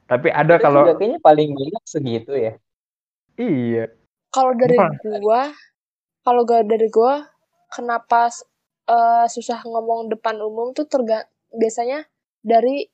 [0.07, 2.53] Tapi ada kalau kayaknya paling banyak segitu ya
[3.39, 3.85] iya.
[4.31, 4.77] Kalau dari
[5.21, 5.51] gua
[6.25, 7.27] kalau gak dari gua
[7.71, 8.31] kenapa
[8.87, 12.07] eh, susah ngomong depan umum tuh terga biasanya
[12.41, 12.87] dari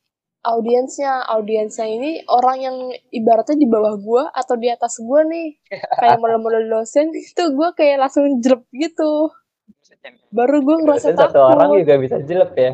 [0.47, 1.27] audiensnya.
[1.27, 2.77] Audiensnya ini orang yang
[3.11, 5.59] ibaratnya di bawah gua atau di atas gua nih.
[5.99, 9.31] Kayak model-model dosen itu gua kayak langsung jelek gitu.
[10.31, 11.51] Baru gua ngerasa Dosen satu takut.
[11.57, 12.71] orang juga bisa jelek ya?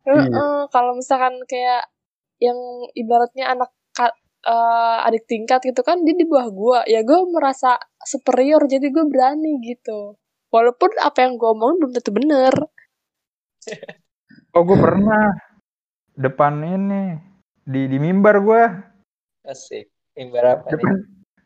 [0.00, 1.88] Heeh, kalau misalkan kayak
[2.40, 2.56] yang
[2.96, 3.70] ibaratnya anak
[4.44, 6.80] eh, adik tingkat gitu kan dia di bawah gua.
[6.88, 10.16] Ya gue merasa superior jadi gue berani gitu.
[10.50, 12.54] Walaupun apa yang gue omongin belum tentu bener.
[14.50, 15.30] Oh gue pernah
[16.18, 17.14] depan ini
[17.62, 18.62] di di mimbar gue
[19.46, 19.86] asik.
[20.18, 20.74] Imbar apa nih?
[20.74, 20.94] Depan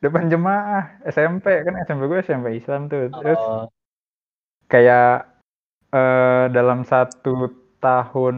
[0.00, 3.12] depan jemaah SMP kan SMP gue SMP Islam tuh.
[3.12, 3.68] Terus oh,
[4.72, 5.36] kayak
[5.92, 7.52] eh, dalam satu
[7.84, 8.36] tahun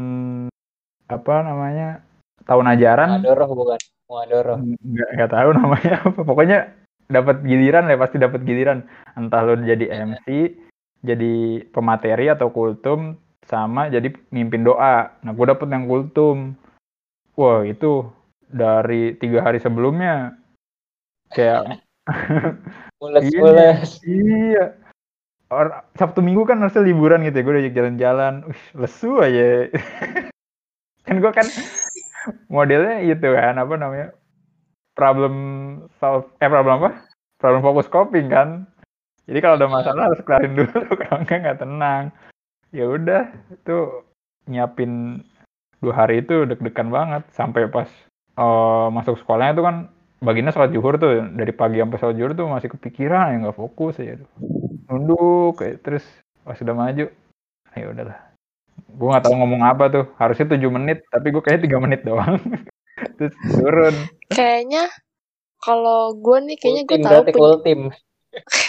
[1.07, 2.03] apa namanya
[2.47, 3.09] tahun ajaran?
[3.21, 3.81] Muadoroh bukan.
[4.07, 6.21] Muadoroh nggak nggak tahu namanya apa.
[6.23, 6.59] Pokoknya
[7.07, 8.87] dapat giliran ya pasti dapat giliran.
[9.19, 10.55] Entah lo jadi MC
[11.05, 15.13] jadi pemateri atau kultum sama jadi mimpin doa.
[15.23, 16.55] Nah gue dapet yang kultum.
[17.37, 18.09] Wah itu
[18.49, 20.35] dari tiga hari sebelumnya.
[21.31, 21.83] Kayak
[23.03, 24.79] mules-mules Iya.
[25.47, 27.45] Or, Sabtu Minggu kan harusnya liburan gitu ya.
[27.47, 28.35] Gue diajak jalan-jalan.
[28.75, 29.71] Lesu aja.
[31.07, 31.47] kan gue kan
[32.53, 34.09] modelnya itu kan apa namanya?
[34.97, 35.35] Problem
[36.01, 36.91] solve eh problem apa?
[37.37, 38.65] Problem fokus coping kan.
[39.27, 42.05] Jadi kalau ada masalah harus kelarin dulu kalau enggak nggak tenang.
[42.71, 43.77] Ya udah, itu
[44.47, 45.23] nyiapin
[45.83, 47.91] dua hari itu deg-degan banget sampai pas
[48.39, 49.77] eh, masuk sekolahnya itu kan
[50.25, 54.01] bagiannya sholat zuhur tuh dari pagi sampai sholat zuhur tuh masih kepikiran ya nggak fokus
[54.01, 54.31] aja tuh
[54.89, 56.05] nunduk kayak terus
[56.41, 57.07] pas udah maju
[57.77, 58.19] ya udahlah
[58.97, 62.41] gue nggak tahu ngomong apa tuh harusnya tujuh menit tapi gue kayaknya tiga menit doang
[63.21, 63.95] terus turun
[64.27, 64.89] Kayaknya
[65.61, 67.81] kalau gue nih kayaknya gue tahu pen- ultim.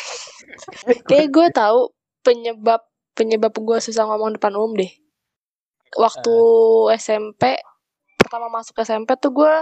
[1.09, 1.79] kayak gue tahu
[2.21, 2.81] penyebab
[3.15, 4.91] penyebab gue susah ngomong depan umum deh.
[5.95, 6.35] Waktu
[6.99, 7.55] SMP
[8.19, 9.53] pertama masuk SMP tuh gue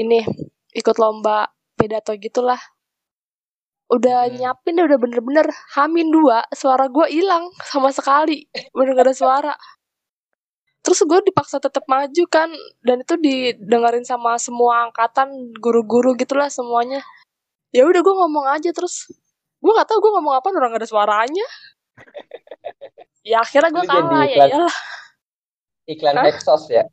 [0.00, 0.24] ini
[0.72, 2.58] ikut lomba pidato gitulah.
[3.92, 4.34] Udah Hmm.
[4.40, 9.54] nyiapin udah bener-bener hamin dua suara gue hilang sama sekali bener gak ada suara.
[10.84, 12.52] Terus gue dipaksa tetap maju kan
[12.84, 17.00] dan itu didengerin sama semua angkatan guru-guru gitulah semuanya.
[17.72, 19.08] Ya udah gue ngomong aja terus
[19.64, 21.46] gue nggak tahu gue ngomong apa orang gak ada suaranya.
[23.30, 24.76] ya akhirnya gue kalah ya iyalah.
[25.88, 26.20] Iklan?
[26.28, 26.84] Hexos ya.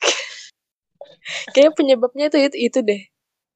[1.56, 3.02] Kayak penyebabnya itu itu, itu deh.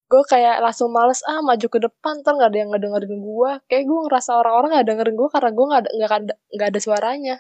[0.07, 3.51] Gue kayak langsung males ah maju ke depan ntar nggak ada yang ngedengerin gue.
[3.69, 6.81] Kayak gue ngerasa orang-orang nggak dengerin gue karena gue nggak ada nggak ada nggak ada
[6.81, 7.37] suaranya.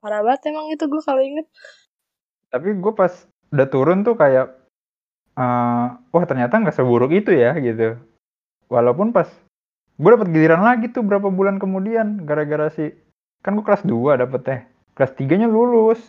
[0.00, 1.46] Parah banget emang itu gue kalau inget.
[2.46, 3.12] tapi gue pas
[3.52, 4.48] udah turun tuh kayak
[5.36, 7.98] eh, wah ternyata nggak seburuk itu ya gitu.
[8.70, 9.28] Walaupun pas
[9.96, 12.92] gue dapet giliran lagi tuh berapa bulan kemudian gara-gara si
[13.44, 14.60] kan gue kelas 2 dapet teh
[14.96, 16.00] kelas 3 nya lulus.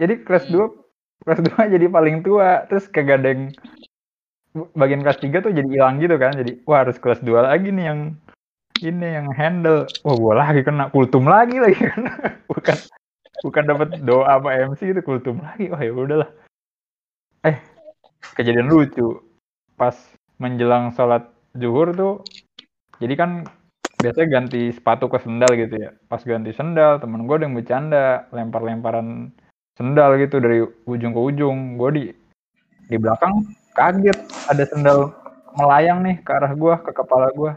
[0.00, 3.50] Jadi kelas 2 kelas 2 jadi paling tua terus yang
[4.78, 6.32] bagian kelas 3 tuh jadi hilang gitu kan.
[6.38, 8.00] Jadi wah harus kelas 2 lagi nih yang
[8.84, 9.88] ini yang handle.
[10.04, 11.80] Wah gue lagi kena kultum lagi lagi.
[11.80, 12.04] Kan
[12.52, 12.76] bukan
[13.44, 15.72] bukan dapat doa apa MC gitu kultum lagi.
[15.72, 16.30] Wah ya udahlah.
[17.44, 17.56] Eh
[18.36, 19.20] kejadian lucu.
[19.74, 19.96] Pas
[20.36, 22.14] menjelang sholat zuhur tuh
[22.98, 23.30] jadi kan
[24.02, 25.90] biasanya ganti sepatu ke sendal gitu ya.
[26.06, 29.32] Pas ganti sendal temen gue ada yang bercanda lempar-lemparan
[29.74, 31.58] sendal gitu dari ujung ke ujung.
[31.80, 32.04] Gue di
[32.86, 35.10] di belakang kaget ada sendal
[35.54, 37.52] melayang nih ke arah gue ke kepala gue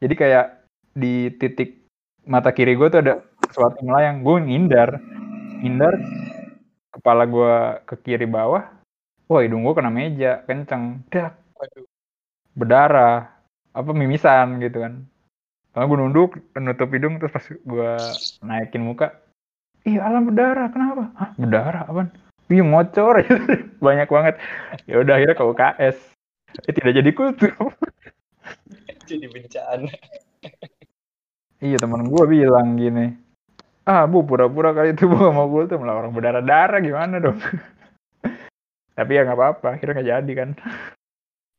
[0.00, 0.46] jadi kayak
[0.94, 1.84] di titik
[2.24, 3.14] mata kiri gue tuh ada
[3.50, 4.22] sesuatu melayang.
[4.22, 5.02] Gue ngindar.
[5.60, 5.94] Ngindar
[6.94, 7.54] kepala gue
[7.84, 8.64] ke kiri bawah.
[9.28, 11.04] Wah hidung gue kena meja kenceng.
[11.10, 11.36] Dak.
[12.54, 13.28] Berdarah.
[13.74, 15.04] Apa mimisan gitu kan.
[15.74, 17.90] Soalnya gue nunduk nutup hidung terus pas gue
[18.46, 19.10] naikin muka
[19.84, 21.04] ih alam berdarah kenapa?
[21.12, 22.08] Hah berdarah apaan?
[22.48, 23.20] Iya ngocor.
[23.84, 24.34] Banyak banget.
[24.88, 25.96] Ya udah akhirnya ke UKS
[26.68, 27.68] eh, tidak jadi kultum
[29.04, 29.92] Jadi bencana.
[31.60, 33.24] Iya teman gue bilang gini
[33.84, 37.36] ah bu pura-pura kali itu bu mau kultum lah orang berdarah-darah gimana dong?
[38.96, 40.50] Tapi ya nggak apa-apa akhirnya nggak jadi kan.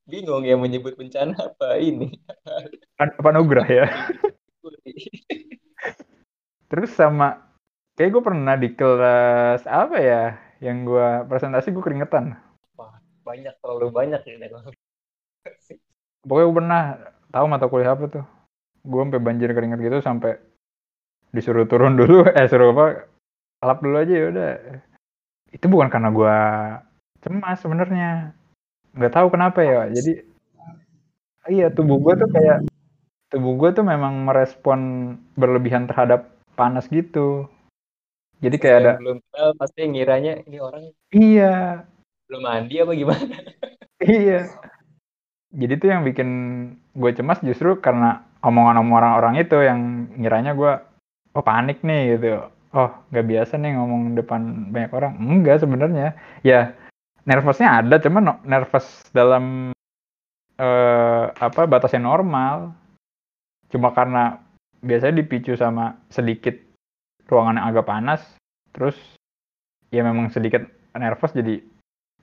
[0.05, 2.17] Bingung yang menyebut bencana apa ini.
[2.97, 3.86] Apa nugrah ya.
[6.69, 7.45] Terus sama
[7.93, 10.23] kayak gue pernah di kelas apa ya
[10.65, 12.41] yang gue presentasi gue keringetan.
[13.21, 14.49] Banyak terlalu banyak ini.
[16.25, 16.84] pokoknya gue pernah
[17.29, 18.25] tahu mata kuliah apa tuh
[18.86, 20.38] gue sampai banjir keringet gitu sampai
[21.34, 22.30] disuruh turun dulu.
[22.30, 23.10] Eh suruh apa
[23.65, 24.52] lap dulu aja ya udah.
[25.50, 26.38] Itu bukan karena gue
[27.26, 28.38] cemas sebenarnya.
[28.93, 29.89] Nggak tahu kenapa ya.
[29.89, 30.24] Jadi
[31.50, 32.65] iya tubuh gue tuh kayak
[33.34, 34.80] tubuh gue tuh memang merespon
[35.36, 37.50] berlebihan terhadap panas gitu.
[38.43, 40.84] Jadi kayak ada belum kenal pasti ngiranya ini orang
[41.15, 41.88] iya.
[42.28, 43.36] belum mandi apa gimana.
[44.06, 44.52] Iya.
[45.56, 46.30] Jadi tuh yang bikin
[46.93, 50.73] gue cemas justru karena omongan-omongan orang itu yang ngiranya gue
[51.34, 52.45] oh panik nih gitu.
[52.75, 55.13] Oh nggak biasa nih ngomong depan banyak orang.
[55.17, 56.13] Enggak sebenarnya.
[56.45, 56.77] Ya
[57.25, 59.73] nervousnya ada, cuman nervous dalam
[60.62, 62.71] eh, apa batasnya normal.
[63.73, 64.39] Cuma karena
[64.86, 66.53] biasanya dipicu sama sedikit
[67.25, 68.21] ruangan yang agak panas,
[68.69, 68.95] terus
[69.89, 70.62] ya memang sedikit
[70.93, 71.60] nervous jadi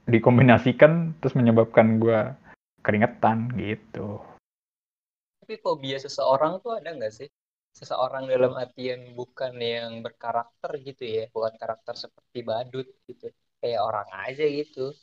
[0.06, 2.30] dikombinasikan terus menyebabkan gue
[2.86, 4.22] keringetan gitu.
[5.52, 7.28] Tapi fobia seseorang tuh ada nggak sih?
[7.76, 13.28] Seseorang dalam artian bukan yang berkarakter gitu ya, bukan karakter seperti badut gitu.
[13.60, 14.96] Kayak orang aja gitu.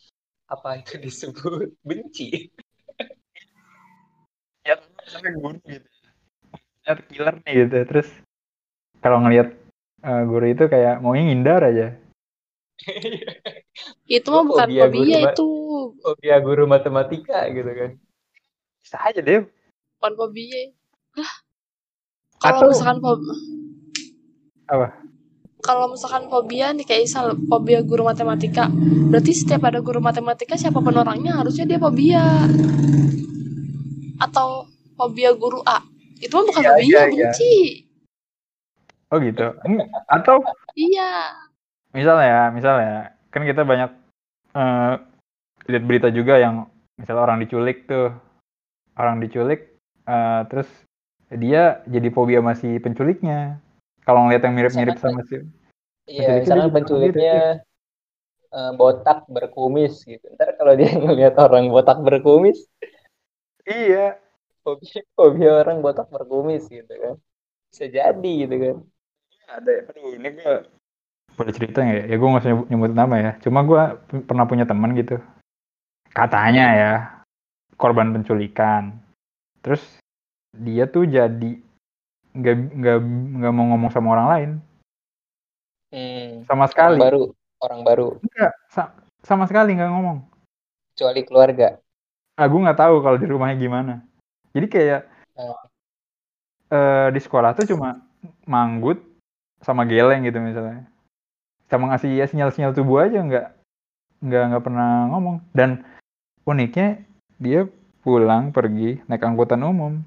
[0.50, 2.50] Apa itu disebut benci?
[4.66, 5.86] Ya sampai guru gitu.
[6.82, 7.78] Ya killer nih gitu.
[7.86, 8.10] Terus
[9.06, 9.54] kalau ngelihat
[10.02, 11.94] eh, guru itu kayak mau ngindar aja.
[14.18, 15.50] Itu mah bukan fobia guru, fobia itu.
[16.02, 17.92] Fobia guru matematika gitu kan.
[18.82, 19.46] Bisa aja deh.
[20.00, 20.72] Bukan fobia.
[21.20, 21.32] Hah?
[22.40, 23.36] Kalau misalkan fobia
[24.70, 24.88] Apa?
[25.60, 28.72] kalau misalkan fobia nih kayak misal fobia guru matematika
[29.12, 32.24] berarti setiap ada guru matematika siapa pun orangnya harusnya dia fobia
[34.24, 35.84] atau fobia guru A
[36.24, 37.28] itu mah bukan Iya, fobia iya, iya.
[37.28, 37.56] benci
[39.10, 39.42] Oh gitu.
[40.06, 40.38] Atau
[40.78, 41.34] iya
[41.98, 42.94] misalnya ya, misalnya
[43.34, 43.90] kan kita banyak
[44.54, 44.94] eh,
[45.66, 48.14] lihat berita juga yang misalnya orang diculik tuh,
[48.94, 49.79] orang diculik,
[50.10, 50.70] eh, terus
[51.30, 53.62] dia jadi fobia masih penculiknya.
[54.02, 55.46] Kalau ngeliat yang mirip-mirip sama si,
[56.10, 57.62] Iya, jadi penculiknya
[58.50, 60.26] eh, botak berkumis gitu.
[60.34, 62.66] Ntar kalau dia ngeliat orang botak berkumis,
[63.70, 64.18] Iya.
[64.66, 67.16] fobia, fobia orang botak berkumis gitu kan.
[67.70, 68.78] Bisa jadi gitu kan.
[69.50, 69.82] Ada ya.
[69.94, 70.54] Aduh, ini gue
[71.38, 72.06] boleh cerita nggak ya?
[72.10, 73.32] Ya gue nggak usah nyebut, nyebut nama ya.
[73.46, 73.82] Cuma gue
[74.26, 75.22] pernah punya teman gitu.
[76.10, 76.94] Katanya ya
[77.78, 78.98] korban penculikan.
[79.60, 79.84] Terus
[80.56, 81.60] dia tuh jadi
[82.34, 82.98] nggak nggak
[83.42, 84.52] nggak mau ngomong sama orang lain
[85.90, 87.00] Hmm, sama orang sekali.
[87.02, 87.24] baru,
[87.66, 88.94] orang baru, Enggak, sa-
[89.26, 90.22] sama sekali nggak ngomong.
[90.94, 91.82] kecuali keluarga.
[92.38, 93.94] Ah, gue nggak tahu kalau di rumahnya gimana.
[94.54, 95.02] Jadi kayak
[95.34, 95.58] Oh.
[96.70, 98.06] eh, di sekolah tuh cuma
[98.46, 99.02] manggut
[99.66, 100.86] sama geleng gitu misalnya.
[101.72, 103.46] Sama ngasih ya sinyal-sinyal tubuh aja nggak
[104.22, 105.42] nggak nggak pernah ngomong.
[105.58, 105.82] Dan
[106.46, 107.02] uniknya
[107.42, 107.66] dia
[108.10, 110.02] pulang pergi naik angkutan umum.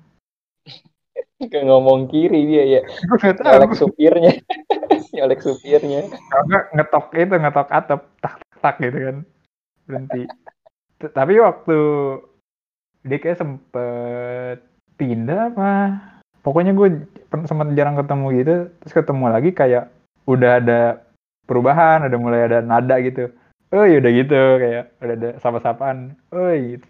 [1.42, 2.80] Gak ngomong kiri dia ya,
[3.18, 4.38] nyolek supirnya,
[5.14, 6.06] nyolek supirnya.
[6.30, 9.16] Karena ngetok itu ngetok atap tak tak, gitu kan
[9.86, 10.22] berhenti.
[11.02, 11.78] Tapi waktu
[13.02, 14.62] dia kayak sempet
[14.94, 15.70] pindah apa?
[16.46, 17.10] Pokoknya gue
[17.46, 18.54] sempat jarang ketemu gitu.
[18.82, 19.90] Terus ketemu lagi kayak
[20.30, 21.02] udah ada
[21.50, 23.34] perubahan, udah mulai ada nada gitu.
[23.74, 26.14] Oh udah gitu kayak udah ada sapa-sapaan.
[26.30, 26.86] Oh gitu.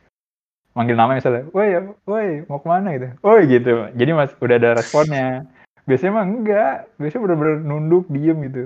[0.73, 1.77] Manggil nama misalnya, woi,
[2.09, 3.09] woi, mau ke mana gitu?
[3.21, 3.93] Oh gitu.
[3.93, 5.45] Jadi mas udah ada responnya.
[5.85, 6.75] Biasanya mah enggak.
[6.97, 8.63] Biasanya bener-bener nunduk, diem gitu.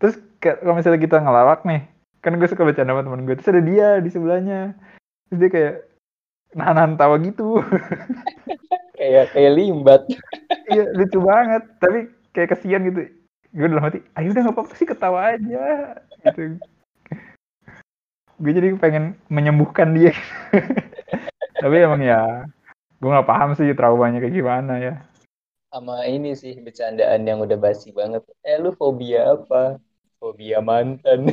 [0.00, 1.84] Terus kalau misalnya kita ngelawak nih,
[2.24, 3.36] kan gue suka bercanda sama temen gue.
[3.36, 4.60] Terus ada dia di sebelahnya.
[5.28, 5.74] Terus dia kayak
[6.56, 7.60] nahan tawa gitu.
[9.02, 10.02] Kayak kayak limbat.
[10.70, 11.62] iya lucu banget.
[11.82, 13.02] Tapi kayak kesian gitu.
[13.50, 15.64] Gue dalam hati, ayo udah gak apa-apa sih ketawa aja.
[16.22, 16.56] Gitu.
[18.38, 20.14] Gue jadi pengen menyembuhkan dia.
[21.62, 22.42] Tapi emang ya,
[22.98, 24.94] gue gak paham sih traumanya kayak gimana ya.
[25.70, 28.26] Sama ini sih bercandaan yang udah basi banget.
[28.42, 29.78] Eh lu fobia apa?
[30.18, 31.30] Fobia mantan.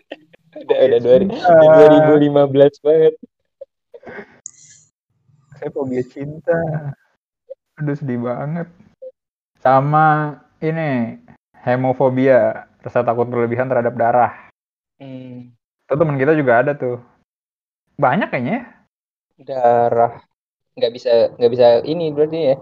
[0.64, 1.52] udah udah dua, cinta.
[1.92, 3.14] di 2015 banget.
[5.60, 6.56] Saya fobia cinta.
[7.76, 8.72] Aduh sedih banget.
[9.60, 11.20] Sama ini
[11.60, 14.32] hemofobia, rasa takut berlebihan terhadap darah.
[14.96, 15.52] Hmm,
[15.84, 16.96] Itu temen kita juga ada tuh.
[18.00, 18.75] Banyak kayaknya ya.
[19.36, 20.20] Darah
[20.76, 22.56] nggak bisa nggak bisa ini berarti ya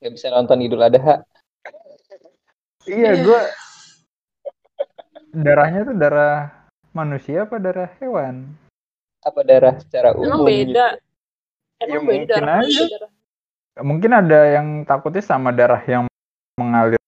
[0.00, 1.22] nggak bisa nonton Idul Adha
[2.88, 3.22] Iya, Iya.
[3.22, 3.40] gue
[5.36, 6.36] darahnya tuh darah
[6.90, 8.56] manusia apa darah hewan?
[9.20, 10.96] apa darah secara Emang umum beda.
[10.96, 11.84] gitu.
[11.84, 12.08] Emang Ya, beda.
[12.08, 12.84] mungkin darah aja.
[13.80, 16.08] Mungkin ada yang takutnya sama darah yang
[16.56, 16.98] mengalir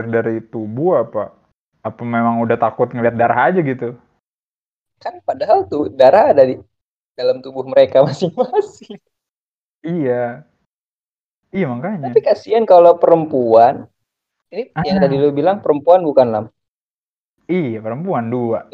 [0.00, 1.36] dari tubuh apa?
[1.84, 3.94] Apa memang udah takut ngeliat darah aja gitu?
[4.98, 6.58] kan padahal tuh darah ada di
[7.18, 9.02] dalam tubuh mereka masing-masing
[9.78, 10.46] Iya.
[11.48, 12.06] Iya makanya.
[12.06, 13.90] tapi kasihan kalau perempuan
[14.48, 15.02] ini yang Ah.
[15.02, 16.46] tadi lu bilang perempuan bukan lam
[17.44, 18.68] Iya perempuan dua.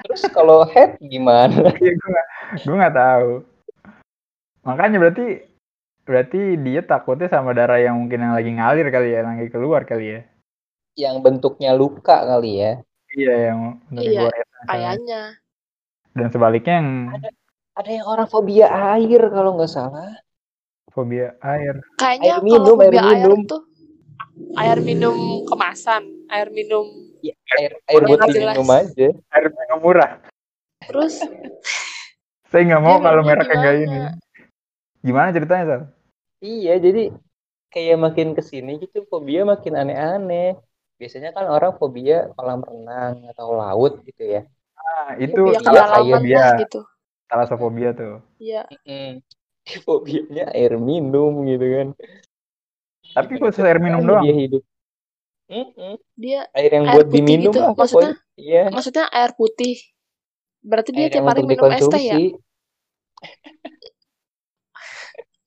[0.00, 2.26] terus kalau head gimana Iya gue gak,
[2.62, 3.30] gue nggak tahu.
[4.62, 5.26] Makanya berarti
[6.02, 9.82] berarti dia takutnya sama darah yang mungkin yang lagi ngalir kali ya, yang lagi keluar
[9.82, 10.20] kali ya.
[10.92, 12.72] yang bentuknya luka kali ya
[13.10, 14.28] Iya yang dari Iya.
[14.62, 15.22] Kayaknya.
[16.12, 17.30] Dan sebaliknya yang ada
[17.80, 20.12] yang orang fobia air kalau nggak salah
[20.92, 21.80] fobia air.
[21.96, 23.38] Kayaknya Air minum, kalau air fobia air minum.
[23.48, 23.62] tuh
[24.60, 25.16] air minum
[25.48, 26.84] kemasan, air minum
[27.24, 30.20] ya, air air buat diminum aja Air yang murah.
[30.84, 31.16] terus
[32.52, 33.98] Saya nggak mau kalau mereknya nggak ini.
[35.00, 35.32] gimana?
[35.32, 35.82] Ceritanya Sal?
[36.44, 37.08] iya jadi
[37.72, 40.60] kayak makin ke sini gitu fobia makin aneh-aneh
[41.00, 44.44] biasanya kan orang fobia kolam renang atau laut gitu ya
[44.76, 46.80] Nah, itu fobia iya, kedalaman lah gitu.
[47.32, 48.20] Talasophobia tuh.
[48.36, 48.68] Iya.
[48.68, 49.24] Mm-mm.
[49.88, 51.88] fobianya air minum gitu kan
[53.14, 54.20] Tapi khusus air minum doang.
[54.26, 54.62] dia hidup
[55.52, 56.00] Mm-mm.
[56.16, 58.12] Dia air yang Air buat diminum gitu, lah maksudnya?
[58.40, 59.76] iya maksudnya air putih.
[60.64, 62.16] Berarti dia air tiap hari minum es teh ya?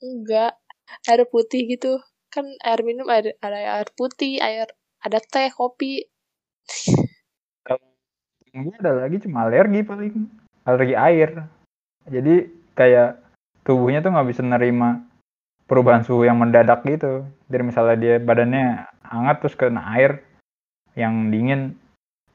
[0.05, 0.53] Enggak.
[1.09, 1.97] Air putih gitu.
[2.29, 4.69] Kan air minum ada ada air putih, air
[5.01, 6.05] ada teh, kopi.
[8.55, 10.13] Gue ada lagi cuma alergi paling.
[10.69, 11.49] Alergi air.
[12.05, 13.21] Jadi kayak
[13.65, 15.01] tubuhnya tuh nggak bisa nerima
[15.65, 17.25] perubahan suhu yang mendadak gitu.
[17.49, 20.21] Jadi misalnya dia badannya hangat terus kena air
[20.93, 21.75] yang dingin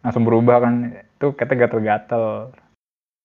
[0.02, 0.74] langsung berubah kan
[1.06, 2.50] itu kita gatel-gatel.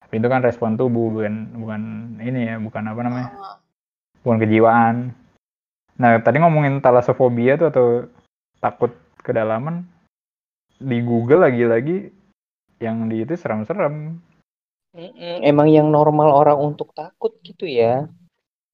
[0.06, 1.82] Tapi itu kan respon tubuh bukan bukan
[2.22, 3.58] ini ya bukan apa namanya Oh,
[4.22, 4.96] bukan kejiwaan.
[5.98, 7.88] Nah tadi ngomongin talasophobia tuh atau
[8.62, 8.94] takut
[9.26, 9.86] kedalaman
[10.78, 12.14] di Google lagi-lagi
[12.78, 14.20] yang di itu serem-serem.
[14.96, 15.44] Mm-mm.
[15.44, 18.08] emang yang normal orang untuk takut gitu ya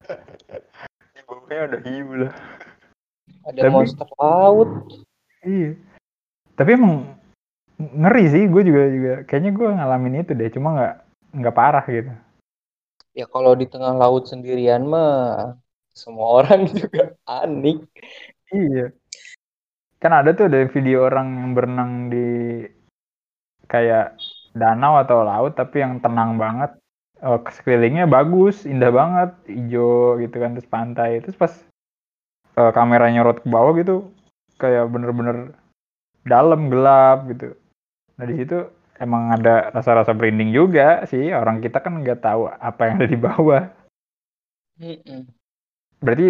[1.14, 2.34] Di bawahnya ada hiu lah.
[3.44, 4.70] ada Tapi- monster laut
[5.42, 5.74] Iya.
[6.54, 7.18] Tapi emang
[7.82, 10.94] ngeri sih gue juga juga kayaknya gue ngalamin itu deh cuma nggak
[11.34, 12.14] nggak parah gitu
[13.12, 15.58] Ya kalau di tengah laut sendirian mah
[15.92, 17.82] semua orang juga panik.
[18.54, 18.94] iya
[19.98, 22.28] kan ada tuh ada video orang yang berenang di
[23.66, 24.14] kayak
[24.52, 26.76] danau atau laut tapi yang tenang banget.
[27.22, 31.22] Eh, sekelilingnya bagus indah banget hijau gitu kan terus pantai.
[31.22, 31.54] Terus pas
[32.58, 34.10] eh, kamera nyorot ke bawah gitu
[34.62, 35.58] kayak bener-bener
[36.26, 37.58] dalam gelap gitu.
[38.18, 38.58] Nah di situ
[39.02, 41.34] emang ada rasa-rasa merinding juga sih.
[41.34, 43.64] Orang kita kan nggak tahu apa yang ada di bawah.
[46.02, 46.30] Berarti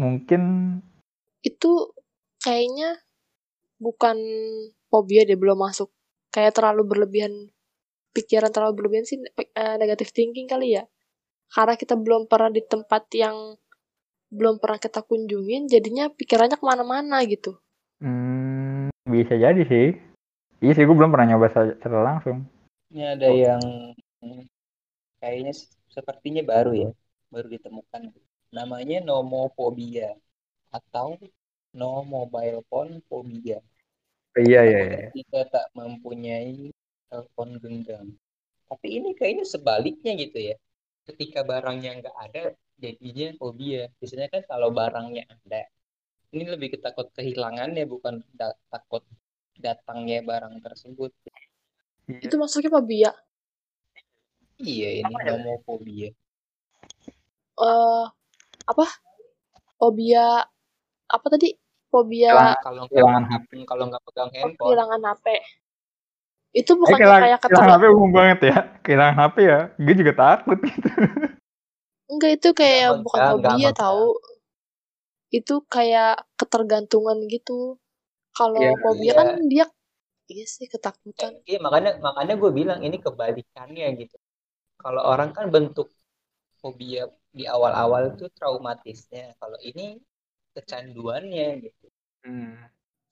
[0.00, 0.42] mungkin
[1.44, 1.92] Itu
[2.40, 2.96] kayaknya
[3.76, 4.16] bukan
[4.88, 5.92] fobia deh belum masuk.
[6.34, 7.32] Kayak terlalu berlebihan
[8.16, 9.18] pikiran terlalu berlebihan sih
[9.62, 10.84] eh, negative thinking kali ya.
[11.54, 13.36] Karena kita belum pernah di tempat yang
[14.34, 17.52] belum pernah kita kunjungin, jadinya pikirannya ke mana-mana gitu.
[18.02, 19.86] hmm, bisa jadi sih
[20.62, 22.38] iya sih gue belum pernah nyoba secara langsung
[22.94, 23.62] Ini ada yang
[24.22, 24.42] mm,
[25.18, 25.52] kayaknya
[25.90, 26.90] sepertinya baru ya,
[27.32, 28.02] baru ditemukan.
[28.54, 30.14] Namanya nomophobia
[30.70, 31.18] atau
[31.74, 33.58] no mobile phone phobia.
[34.38, 36.74] Iya iya iya kita tak mempunyai
[37.06, 38.06] telepon genggam.
[38.66, 40.56] Tapi ini kayaknya sebaliknya gitu ya.
[41.06, 42.42] Ketika barangnya nggak ada,
[42.80, 43.86] jadinya fobia.
[44.00, 45.70] Biasanya kan kalau barangnya ada,
[46.34, 49.06] ini lebih ketakut kehilangannya, bukan da- takut
[49.54, 51.14] datangnya barang tersebut.
[52.10, 52.26] Iya.
[52.26, 53.10] Itu masuknya fobia.
[54.58, 55.30] Iya, ini Apa ya?
[55.34, 56.08] nomofobia.
[57.54, 58.04] eh
[58.66, 58.86] apa?
[59.78, 60.42] Fobia
[61.06, 61.54] apa tadi?
[61.94, 65.26] Fobia Kehilangan- Kalau nggak kehilangan HP kalau nggak pegang handphone, kehilangan HP.
[66.60, 69.94] Itu Eh, bukannya kehilangan, kayak kehilangan keter HP umum banget ya kehilangan HP ya gue
[70.00, 70.88] juga takut gitu
[72.12, 73.76] enggak itu kayak Nggak bukan megang, nggak fobia megang.
[73.82, 74.06] tahu.
[75.38, 77.76] Itu kayak ketergantungan gitu.
[78.38, 79.18] Kalau Iya, fobia iya.
[79.18, 79.64] kan dia
[80.32, 81.32] iya sih ketakutan.
[81.50, 84.16] iya makanya makanya gue bilang ini kebalikannya gitu.
[84.82, 85.88] Kalau orang kan bentuk
[86.60, 87.02] fobia
[87.38, 89.24] di awal-awal itu traumatisnya.
[89.40, 90.00] Kalau ini
[90.54, 91.86] kecanduannya gitu.
[92.24, 92.56] Hmm.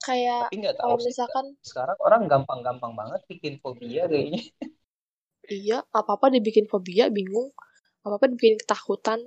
[0.03, 1.07] Kayak Tapi nggak tahu kalau sih.
[1.11, 4.41] misalkan Sekarang orang gampang-gampang banget bikin fobia kayaknya.
[5.47, 7.51] iya apa-apa dibikin fobia bingung.
[8.03, 9.19] Apa-apa dibikin ketakutan.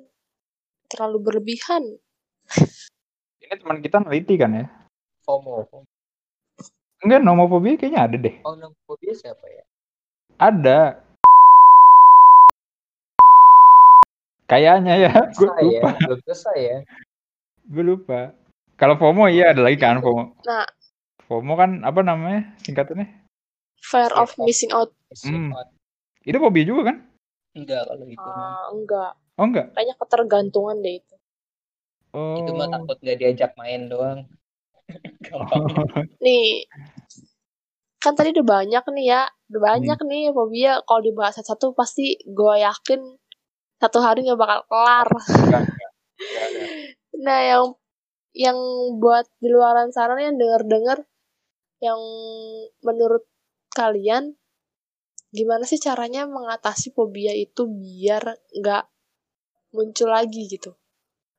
[0.93, 1.83] Terlalu berlebihan.
[3.43, 4.67] ini teman kita neliti kan ya
[5.23, 5.67] FOMO.
[7.03, 9.63] enggak nomofobia kayaknya ada deh Oh, nomofobia siapa ya?
[10.39, 11.03] ada
[14.47, 16.79] kayaknya ya gue ya, lupa belum selesai ya.
[17.67, 18.33] Gue lupa
[18.75, 20.67] kalau FOMO iya ada lagi kan FOMO Nah,
[21.23, 23.27] FOMO kan apa namanya singkatannya
[23.81, 24.91] fear of Fear of- missing out.
[25.23, 25.51] Hmm.
[26.23, 26.97] Itu fobia juga kan
[27.53, 28.37] Enggak kalau itu mah.
[28.37, 29.13] Ah, enggak.
[29.35, 31.15] oh enggak Kayaknya ketergantungan deh itu.
[32.13, 34.21] oh Itu mah takut nggak diajak main doang.
[35.25, 35.65] Gampang.
[36.19, 36.69] Nih,
[37.97, 39.23] kan tadi udah banyak nih ya.
[39.49, 40.09] Udah banyak Hmm.
[40.09, 40.73] nih fobia.
[40.83, 43.01] Kalau dibahas satu-satu pasti gue yakin
[43.77, 45.09] satu hari nggak bakal kelar.
[45.09, 45.91] Enggak, enggak.
[46.17, 46.61] Enggak ada.
[47.21, 47.65] Nah, yang
[48.37, 48.59] yang
[49.01, 51.01] buat di luaran sana yang denger-denger
[51.81, 52.01] yang
[52.85, 53.25] menurut
[53.73, 54.37] kalian
[55.33, 58.85] gimana sih caranya mengatasi fobia itu biar nggak
[59.73, 60.77] muncul lagi gitu.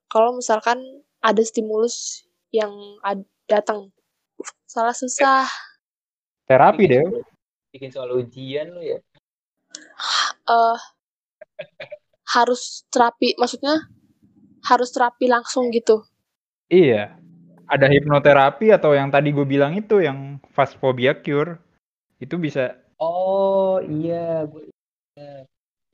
[0.09, 0.81] Kalau misalkan
[1.21, 2.71] ada stimulus yang
[3.01, 3.89] ad- datang,
[4.69, 5.45] salah susah.
[6.47, 7.03] terapi deh
[7.75, 8.97] Bikin soal ujian lu ya.
[10.47, 10.79] eh
[12.27, 13.87] harus terapi, maksudnya
[14.69, 15.95] harus terapi langsung gitu.
[16.71, 17.15] Iya.
[17.67, 21.59] Ada hipnoterapi atau yang tadi gue bilang itu yang fast phobia cure.
[22.23, 22.63] Itu bisa
[22.97, 24.63] Oh iya, gue.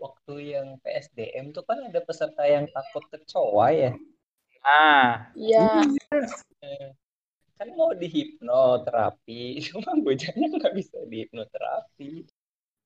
[0.04, 3.92] Waktu yang PSDM tuh kan ada peserta yang takut kecoa ya.
[4.64, 5.84] nah, Ya,
[6.64, 6.92] Eh,
[7.60, 12.28] Kan mau dihipnoterapi, cuma bocahnya nggak bisa dihipnoterapi.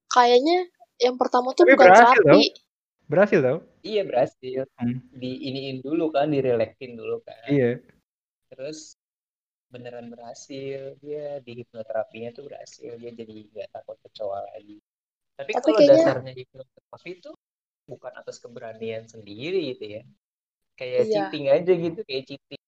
[0.08, 0.58] kayaknya
[0.98, 2.42] yang pertama tuh Tapi bukan berhasil terapi.
[3.08, 3.58] berhasil tau?
[3.88, 4.60] Iya berhasil.
[4.76, 5.00] Hmm.
[5.16, 7.40] Diiniin dulu kan, direleksin dulu kan.
[7.48, 7.80] Iya.
[8.52, 9.00] Terus
[9.68, 14.80] beneran berhasil dia di hipnoterapinya tuh berhasil dia jadi nggak takut kecoa lagi
[15.36, 17.30] tapi, Tapi kalau kayaknya- dasarnya hipnoterapi itu
[17.84, 20.02] bukan atas keberanian sendiri gitu ya
[20.72, 21.12] kayak Iya.
[21.12, 22.60] cheating aja gitu kayak cheating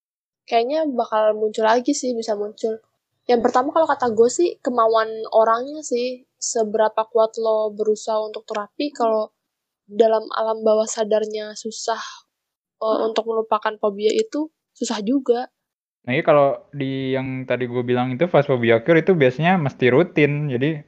[0.45, 2.77] Kayaknya bakal muncul lagi sih, bisa muncul.
[3.25, 8.93] Yang pertama kalau kata gue sih kemauan orangnya sih seberapa kuat lo berusaha untuk terapi
[8.93, 9.33] kalau
[9.91, 11.99] dalam alam bawah sadarnya susah
[12.79, 15.51] eh, untuk melupakan fobia itu susah juga.
[16.07, 19.85] Nah ini kalau di yang tadi gue bilang itu fast phobia cure itu biasanya mesti
[19.93, 20.49] rutin.
[20.49, 20.81] Jadi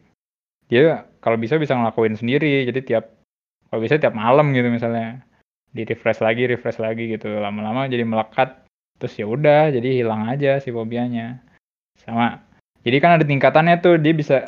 [0.72, 2.66] dia kalau bisa bisa ngelakuin sendiri.
[2.66, 3.14] Jadi tiap
[3.70, 5.22] kalau bisa tiap malam gitu misalnya
[5.70, 7.30] di refresh lagi, refresh lagi gitu.
[7.30, 8.66] Lama-lama jadi melekat.
[8.98, 11.44] Terus ya udah, jadi hilang aja si fobianya.
[12.00, 12.40] Sama.
[12.82, 14.46] Jadi kan ada tingkatannya tuh dia bisa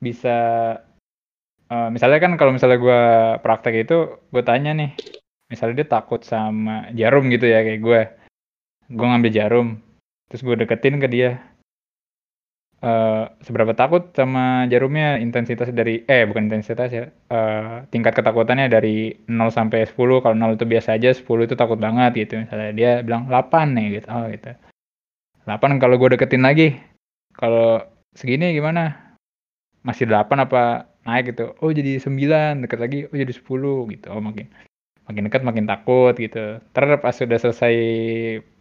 [0.00, 0.36] bisa
[1.70, 3.00] uh, misalnya kan kalau misalnya gue
[3.40, 4.90] praktek itu gue tanya nih
[5.50, 8.00] misalnya dia takut sama jarum gitu ya kayak gue
[8.90, 9.68] gue ngambil jarum
[10.30, 11.42] terus gue deketin ke dia.
[12.80, 15.20] Uh, seberapa takut sama jarumnya?
[15.20, 20.56] Intensitas dari eh bukan intensitas ya uh, tingkat ketakutannya dari 0 sampai 10 kalau 0
[20.56, 22.40] itu biasa aja 10 itu takut banget gitu.
[22.40, 24.06] Misalnya dia bilang 8 nih gitu.
[24.08, 24.56] Oh gitu.
[25.44, 26.80] 8 kalau gue deketin lagi.
[27.36, 27.84] Kalau
[28.16, 29.12] segini gimana?
[29.84, 31.56] Masih 8 apa naik gitu.
[31.64, 34.06] Oh jadi 9 deket lagi oh jadi 10 gitu.
[34.12, 34.46] Oh makin
[35.08, 36.60] makin dekat makin takut gitu.
[36.60, 37.74] Terus pas sudah selesai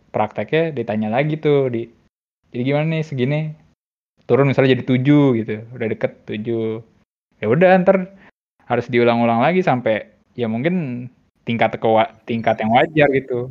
[0.09, 1.85] prakteknya ditanya lagi tuh di
[2.49, 3.41] jadi gimana nih segini?
[4.25, 5.55] Turun misalnya jadi tujuh gitu.
[5.73, 6.81] Udah deket tujuh.
[7.39, 8.13] Ya udah ntar
[8.69, 10.05] harus diulang-ulang lagi sampai
[10.37, 11.07] ya mungkin
[11.43, 11.89] tingkat ke
[12.29, 13.49] tingkat yang wajar gitu.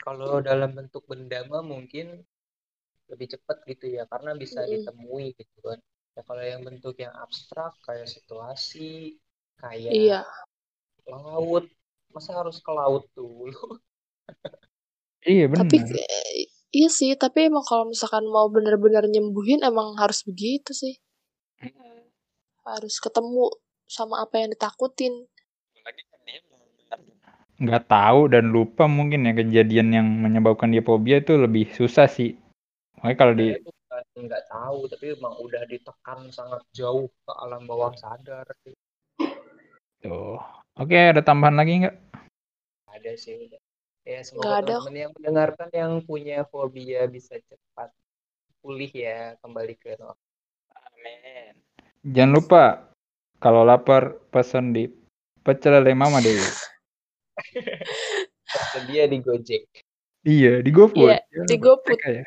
[0.00, 2.24] Kalau dalam bentuk benda mah mungkin
[3.10, 5.82] lebih cepat gitu ya karena bisa ditemui gitu kan
[6.18, 9.16] ya kalau yang bentuk yang abstrak kayak situasi
[9.60, 10.20] kayak iya.
[11.06, 11.68] laut
[12.10, 13.78] masa harus ke laut dulu
[15.30, 15.78] iya benar tapi
[16.70, 20.94] Iya sih, tapi emang kalau misalkan mau benar-benar nyembuhin emang harus begitu sih.
[22.62, 23.50] Harus ketemu
[23.90, 25.26] sama apa yang ditakutin.
[27.58, 32.38] Nggak tahu dan lupa mungkin ya kejadian yang menyebabkan dia fobia itu lebih susah sih.
[33.02, 33.58] Makanya kalau di
[34.16, 38.74] nggak tahu tapi emang udah ditekan sangat jauh ke alam bawah sadar sih.
[40.00, 40.40] Tuh.
[40.80, 41.96] Oke, ada tambahan lagi nggak?
[42.90, 43.50] Ada sih
[44.10, 47.92] ya semoga teman-teman yang mendengarkan yang punya fobia bisa cepat
[48.64, 50.18] pulih ya kembali ke normal
[50.74, 51.54] amin
[52.10, 52.62] jangan lupa
[53.38, 54.88] kalau lapar pesan di
[55.44, 56.32] pecel lele mama deh
[58.52, 59.64] tersedia di Gojek
[60.24, 62.24] iya di GoFood iya, di GoFood ya.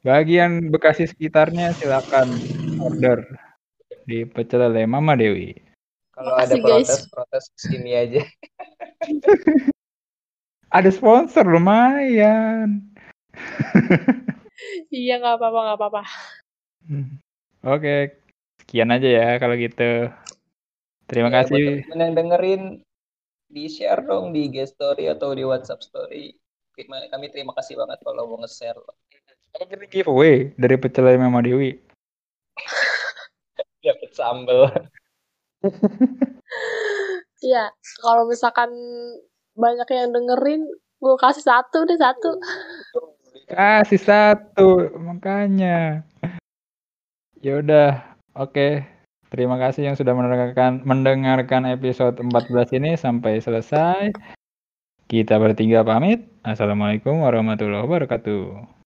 [0.00, 2.32] Bagian Bekasi sekitarnya silakan
[2.80, 3.24] order
[4.08, 5.54] di pecel lele mama Dewi
[6.16, 8.22] kalau ada protes protes sini aja
[10.70, 12.78] ada sponsor lumayan.
[14.94, 16.02] iya nggak apa-apa nggak apa-apa.
[16.86, 17.18] Hmm.
[17.66, 18.16] Oke,
[18.62, 20.08] sekian aja ya kalau gitu.
[21.10, 21.84] Terima ya, kasih.
[21.90, 22.62] Buat yang dengerin
[23.50, 26.38] di share dong di IG story atau di WhatsApp story.
[26.80, 28.78] Kami terima kasih banget kalau mau nge-share.
[29.50, 31.74] Kita giveaway dari pecel Mama Dewi.
[33.84, 34.60] Dapat sambel.
[37.40, 37.72] Iya,
[38.04, 38.68] kalau misalkan
[39.56, 40.62] banyak yang dengerin
[41.00, 42.36] gue kasih satu deh satu
[43.48, 44.68] kasih satu
[45.00, 46.04] makanya
[47.40, 48.72] ya udah oke okay.
[49.32, 54.12] terima kasih yang sudah mendengarkan mendengarkan episode 14 ini sampai selesai
[55.08, 58.79] kita bertiga pamit assalamualaikum warahmatullahi wabarakatuh